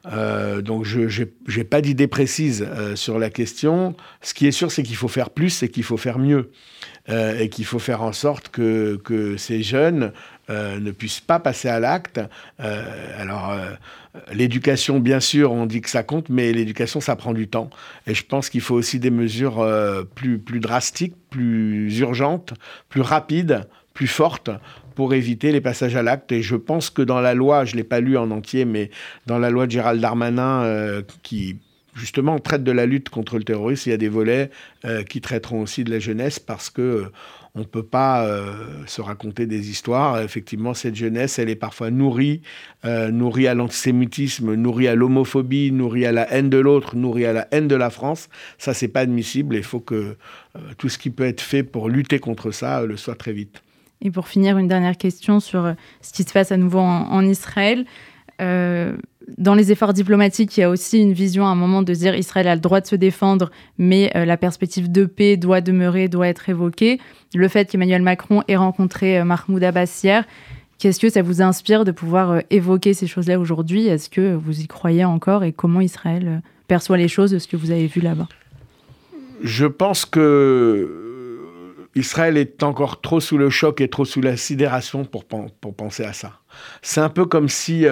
Euh, 0.05 0.61
donc 0.61 0.85
je 0.85 1.23
n'ai 1.57 1.63
pas 1.63 1.81
d'idée 1.81 2.05
précise 2.05 2.67
sur 2.93 3.17
la 3.17 3.31
question. 3.31 3.95
Ce 4.21 4.35
qui 4.35 4.45
est 4.45 4.51
sûr, 4.51 4.71
c'est 4.71 4.83
qu'il 4.83 4.95
faut 4.95 5.07
faire 5.07 5.31
plus 5.31 5.63
et 5.63 5.69
qu'il 5.69 5.83
faut 5.83 5.97
faire 5.97 6.19
mieux. 6.19 6.51
et 7.09 7.49
qu'il 7.49 7.65
faut 7.65 7.79
faire 7.79 8.03
en 8.03 8.13
sorte 8.13 8.49
que, 8.49 9.01
que 9.03 9.37
ces 9.37 9.63
jeunes 9.63 10.13
ne 10.51 10.91
puissent 10.91 11.21
pas 11.21 11.39
passer 11.39 11.69
à 11.69 11.79
l'acte. 11.79 12.19
alors 12.59 13.53
L'éducation, 14.33 14.99
bien 14.99 15.21
sûr, 15.21 15.53
on 15.53 15.65
dit 15.65 15.79
que 15.79 15.89
ça 15.89 16.03
compte, 16.03 16.27
mais 16.27 16.51
l'éducation, 16.51 16.99
ça 16.99 17.15
prend 17.15 17.33
du 17.33 17.47
temps. 17.47 17.69
Et 18.07 18.13
je 18.13 18.25
pense 18.25 18.49
qu'il 18.49 18.59
faut 18.59 18.75
aussi 18.75 18.99
des 18.99 19.09
mesures 19.09 19.61
euh, 19.61 20.03
plus, 20.03 20.37
plus 20.37 20.59
drastiques, 20.59 21.15
plus 21.29 21.97
urgentes, 21.99 22.53
plus 22.89 23.01
rapides, 23.01 23.67
plus 23.93 24.07
fortes 24.07 24.49
pour 24.95 25.13
éviter 25.13 25.53
les 25.53 25.61
passages 25.61 25.95
à 25.95 26.03
l'acte. 26.03 26.33
Et 26.33 26.41
je 26.41 26.57
pense 26.57 26.89
que 26.89 27.01
dans 27.01 27.21
la 27.21 27.33
loi, 27.33 27.63
je 27.63 27.73
ne 27.73 27.77
l'ai 27.77 27.85
pas 27.85 28.01
lu 28.01 28.17
en 28.17 28.31
entier, 28.31 28.65
mais 28.65 28.89
dans 29.27 29.39
la 29.39 29.49
loi 29.49 29.65
de 29.65 29.71
Gérald 29.71 30.01
Darmanin, 30.01 30.63
euh, 30.63 31.01
qui 31.23 31.57
justement 31.95 32.37
traite 32.39 32.65
de 32.65 32.71
la 32.71 32.85
lutte 32.85 33.07
contre 33.09 33.37
le 33.37 33.45
terrorisme, 33.45 33.89
il 33.89 33.91
y 33.91 33.95
a 33.95 33.97
des 33.97 34.09
volets 34.09 34.49
qui 35.09 35.19
traiteront 35.19 35.61
aussi 35.61 35.83
de 35.83 35.91
la 35.91 35.99
jeunesse 35.99 36.39
parce 36.39 36.69
que 36.69 37.11
on 37.53 37.59
ne 37.59 37.65
peut 37.65 37.83
pas 37.83 38.25
euh, 38.25 38.53
se 38.87 39.01
raconter 39.01 39.45
des 39.45 39.69
histoires. 39.69 40.21
Effectivement, 40.21 40.73
cette 40.73 40.95
jeunesse, 40.95 41.37
elle 41.37 41.49
est 41.49 41.55
parfois 41.55 41.91
nourrie, 41.91 42.41
euh, 42.85 43.11
nourrie 43.11 43.47
à 43.47 43.53
l'antisémitisme, 43.53 44.53
nourrie 44.55 44.87
à 44.87 44.95
l'homophobie, 44.95 45.71
nourrie 45.71 46.05
à 46.05 46.13
la 46.13 46.31
haine 46.31 46.49
de 46.49 46.57
l'autre, 46.57 46.95
nourrie 46.95 47.25
à 47.25 47.33
la 47.33 47.47
haine 47.51 47.67
de 47.67 47.75
la 47.75 47.89
France. 47.89 48.29
Ça, 48.57 48.73
c'est 48.73 48.87
pas 48.87 49.01
admissible. 49.01 49.55
Il 49.55 49.63
faut 49.63 49.81
que 49.81 50.15
euh, 50.55 50.59
tout 50.77 50.87
ce 50.87 50.97
qui 50.97 51.09
peut 51.09 51.25
être 51.25 51.41
fait 51.41 51.63
pour 51.63 51.89
lutter 51.89 52.19
contre 52.19 52.51
ça 52.51 52.85
le 52.85 52.95
soit 52.95 53.15
très 53.15 53.33
vite. 53.33 53.61
Et 54.01 54.11
pour 54.11 54.27
finir, 54.27 54.57
une 54.57 54.67
dernière 54.67 54.97
question 54.97 55.39
sur 55.39 55.75
ce 56.01 56.13
qui 56.13 56.23
se 56.23 56.33
passe 56.33 56.51
à 56.51 56.57
nouveau 56.57 56.79
en, 56.79 57.23
Israël 57.23 57.85
dans 58.41 59.55
les 59.55 59.71
efforts 59.71 59.93
diplomatiques, 59.93 60.57
il 60.57 60.61
y 60.61 60.63
a 60.63 60.69
aussi 60.69 60.99
une 60.99 61.13
vision 61.13 61.45
à 61.45 61.49
un 61.49 61.55
moment 61.55 61.83
de 61.83 61.93
dire 61.93 62.15
Israël 62.15 62.47
a 62.47 62.55
le 62.55 62.61
droit 62.61 62.81
de 62.81 62.87
se 62.87 62.95
défendre, 62.95 63.51
mais 63.77 64.11
la 64.13 64.35
perspective 64.35 64.91
de 64.91 65.05
paix 65.05 65.37
doit 65.37 65.61
demeurer, 65.61 66.07
doit 66.07 66.27
être 66.27 66.49
évoquée. 66.49 66.99
Le 67.33 67.47
fait 67.47 67.69
qu'Emmanuel 67.69 68.01
Macron 68.01 68.43
ait 68.47 68.57
rencontré 68.57 69.19
euh, 69.19 69.23
Mahmoud 69.23 69.63
Abbas 69.63 70.01
hier, 70.03 70.25
qu'est-ce 70.79 70.99
que 70.99 71.09
ça 71.09 71.21
vous 71.21 71.41
inspire 71.41 71.85
de 71.85 71.91
pouvoir 71.91 72.31
euh, 72.31 72.39
évoquer 72.49 72.93
ces 72.93 73.07
choses-là 73.07 73.39
aujourd'hui? 73.39 73.87
Est-ce 73.87 74.09
que 74.09 74.35
vous 74.35 74.59
y 74.59 74.67
croyez 74.67 75.05
encore 75.05 75.45
et 75.45 75.53
comment 75.53 75.79
Israël 75.79 76.27
euh, 76.27 76.37
perçoit 76.67 76.97
les 76.97 77.07
choses 77.07 77.31
de 77.31 77.39
ce 77.39 77.47
que 77.47 77.55
vous 77.55 77.71
avez 77.71 77.87
vu 77.87 78.01
là-bas? 78.01 78.27
Je 79.43 79.65
pense 79.65 80.05
que 80.05 81.10
Israël 81.95 82.37
est 82.37 82.63
encore 82.63 83.01
trop 83.01 83.19
sous 83.19 83.37
le 83.37 83.49
choc 83.49 83.81
et 83.81 83.89
trop 83.89 84.05
sous 84.05 84.21
la 84.21 84.37
sidération 84.37 85.05
pour, 85.05 85.25
pour 85.25 85.75
penser 85.75 86.03
à 86.03 86.13
ça. 86.13 86.39
C'est 86.81 87.01
un 87.01 87.09
peu 87.09 87.25
comme 87.25 87.49
si 87.49 87.85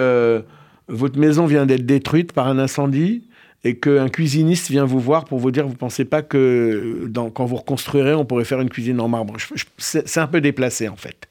votre 0.88 1.18
maison 1.18 1.46
vient 1.46 1.66
d'être 1.66 1.86
détruite 1.86 2.32
par 2.32 2.48
un 2.48 2.58
incendie 2.58 3.24
et 3.62 3.76
qu'un 3.78 4.08
cuisiniste 4.08 4.70
vient 4.70 4.84
vous 4.84 5.00
voir 5.00 5.24
pour 5.26 5.38
vous 5.38 5.50
dire, 5.50 5.66
vous 5.66 5.72
ne 5.72 5.78
pensez 5.78 6.04
pas 6.04 6.22
que 6.22 7.10
quand 7.34 7.44
vous 7.44 7.56
reconstruirez, 7.56 8.14
on 8.14 8.24
pourrait 8.24 8.44
faire 8.44 8.60
une 8.60 8.70
cuisine 8.70 9.00
en 9.00 9.08
marbre. 9.08 9.36
C'est 9.76 10.18
un 10.18 10.26
peu 10.26 10.40
déplacé 10.40 10.88
en 10.88 10.96
fait. 10.96 11.28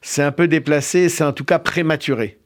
C'est 0.00 0.22
un 0.22 0.32
peu 0.32 0.48
déplacé, 0.48 1.08
c'est 1.08 1.24
en 1.24 1.32
tout 1.32 1.44
cas 1.44 1.58
prématuré 1.58 2.38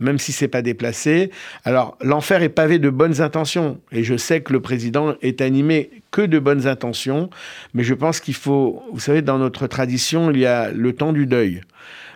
même 0.00 0.18
si 0.18 0.32
c'est 0.32 0.48
pas 0.48 0.62
déplacé. 0.62 1.30
Alors, 1.64 1.96
l'enfer 2.00 2.42
est 2.42 2.48
pavé 2.48 2.78
de 2.78 2.90
bonnes 2.90 3.20
intentions, 3.20 3.80
et 3.92 4.02
je 4.04 4.16
sais 4.16 4.40
que 4.40 4.52
le 4.52 4.60
président 4.60 5.14
est 5.22 5.40
animé 5.40 5.90
que 6.10 6.22
de 6.22 6.38
bonnes 6.38 6.66
intentions, 6.66 7.30
mais 7.74 7.84
je 7.84 7.94
pense 7.94 8.20
qu'il 8.20 8.34
faut, 8.34 8.82
vous 8.92 9.00
savez, 9.00 9.22
dans 9.22 9.38
notre 9.38 9.66
tradition, 9.66 10.30
il 10.30 10.38
y 10.38 10.46
a 10.46 10.70
le 10.70 10.92
temps 10.92 11.12
du 11.12 11.26
deuil. 11.26 11.60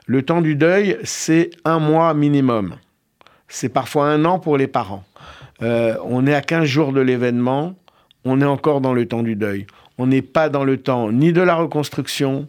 Le 0.07 0.23
temps 0.23 0.41
du 0.41 0.57
deuil, 0.57 0.99
c'est 1.05 1.51
un 1.65 1.79
mois 1.79 2.15
minimum. 2.15 2.77
C'est 3.49 3.69
parfois 3.69 4.07
un 4.07 4.25
an 4.25 4.39
pour 4.39 4.57
les 4.57 4.67
parents. 4.67 5.05
Euh, 5.63 5.97
on 6.05 6.27
est 6.27 6.35
à 6.35 6.41
15 6.41 6.65
jours 6.65 6.93
de 6.93 7.01
l'événement, 7.01 7.75
on 8.25 8.41
est 8.41 8.47
encore 8.47 8.81
dans 8.81 8.93
le 8.93 9.07
temps 9.07 9.23
du 9.23 9.37
deuil. 9.37 9.67
On 9.99 10.07
n'est 10.07 10.23
pas 10.23 10.49
dans 10.49 10.65
le 10.65 10.77
temps 10.77 11.11
ni 11.11 11.33
de 11.33 11.43
la 11.43 11.57
reconstruction, 11.57 12.49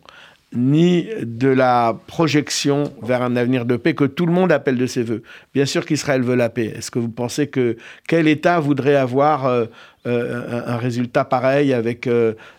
ni 0.54 1.08
de 1.22 1.48
la 1.48 1.98
projection 2.08 2.92
vers 3.04 3.22
un 3.22 3.36
avenir 3.36 3.66
de 3.66 3.78
paix 3.78 3.94
que 3.94 4.06
tout 4.06 4.26
le 4.26 4.32
monde 4.32 4.52
appelle 4.52 4.78
de 4.78 4.88
ses 4.88 5.04
voeux. 5.04 5.22
Bien 5.54 5.66
sûr 5.66 5.86
qu'Israël 5.86 6.24
veut 6.24 6.36
la 6.36 6.50
paix. 6.50 6.74
Est-ce 6.76 6.90
que 6.90 7.00
vous 7.00 7.10
pensez 7.10 7.48
que 7.48 7.78
quel 8.08 8.28
État 8.28 8.60
voudrait 8.60 8.96
avoir 8.96 9.46
euh, 9.46 9.66
euh, 10.08 10.62
un, 10.66 10.78
résultat 10.78 11.24
pareil 11.24 11.74
avec 11.74 12.10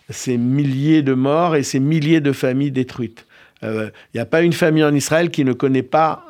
ces 0.09 0.37
milliers 0.37 1.01
de 1.01 1.13
morts 1.13 1.55
et 1.55 1.63
ces 1.63 1.79
milliers 1.79 2.21
de 2.21 2.31
familles 2.31 2.71
détruites? 2.71 3.25
Il 3.63 3.91
n'y 4.15 4.21
a 4.21 4.25
pas 4.25 4.41
une 4.41 4.53
famille 4.53 4.83
en 4.83 4.95
Israël 4.95 5.29
qui 5.29 5.45
ne 5.45 5.53
connaît 5.53 5.83
pas 5.83 6.25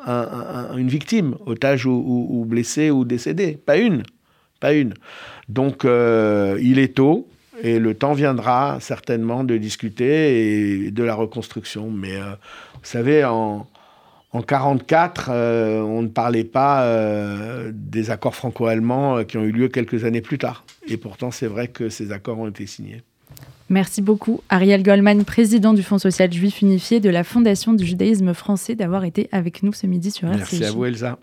une 0.76 0.88
victime, 0.88 1.36
otage 1.46 1.86
ou, 1.86 2.44
blessé 2.46 2.90
ou 2.90 3.06
décédé. 3.06 3.56
Pas 3.64 3.78
une. 3.78 4.02
Pas 4.60 4.74
une. 4.74 4.94
Donc, 5.48 5.84
euh, 5.84 6.58
il 6.62 6.78
est 6.78 6.94
tôt 6.94 7.28
et 7.62 7.78
le 7.78 7.94
temps 7.94 8.12
viendra 8.12 8.78
certainement 8.80 9.44
de 9.44 9.56
discuter 9.56 10.84
et 10.86 10.90
de 10.90 11.02
la 11.02 11.14
reconstruction. 11.14 11.90
Mais 11.90 12.16
euh, 12.16 12.32
vous 12.74 12.80
savez, 12.82 13.24
en, 13.24 13.66
en 14.32 14.38
1944, 14.38 15.30
euh, 15.30 15.80
on 15.80 16.02
ne 16.02 16.08
parlait 16.08 16.44
pas 16.44 16.86
des 17.72 18.10
accords 18.10 18.34
franco-allemands 18.34 19.24
qui 19.24 19.38
ont 19.38 19.44
eu 19.44 19.52
lieu 19.52 19.68
quelques 19.68 20.04
années 20.04 20.20
plus 20.20 20.38
tard. 20.38 20.64
Et 20.88 20.96
pourtant, 20.96 21.30
c'est 21.30 21.46
vrai 21.46 21.68
que 21.68 21.88
ces 21.88 22.12
accords 22.12 22.38
ont 22.38 22.48
été 22.48 22.66
signés. 22.66 23.02
Merci 23.72 24.02
beaucoup, 24.02 24.42
Ariel 24.50 24.82
Goldman, 24.82 25.24
président 25.24 25.72
du 25.72 25.82
Fonds 25.82 25.98
social 25.98 26.30
juif 26.30 26.60
unifié 26.60 27.00
de 27.00 27.08
la 27.08 27.24
Fondation 27.24 27.72
du 27.72 27.86
judaïsme 27.86 28.34
français, 28.34 28.74
d'avoir 28.74 29.04
été 29.04 29.30
avec 29.32 29.62
nous 29.62 29.72
ce 29.72 29.86
midi 29.86 30.10
sur 30.10 30.28
RCJ. 30.28 30.38
Merci 30.38 30.64
à 30.64 30.72
vous, 30.72 30.84
Elsa. 30.84 31.18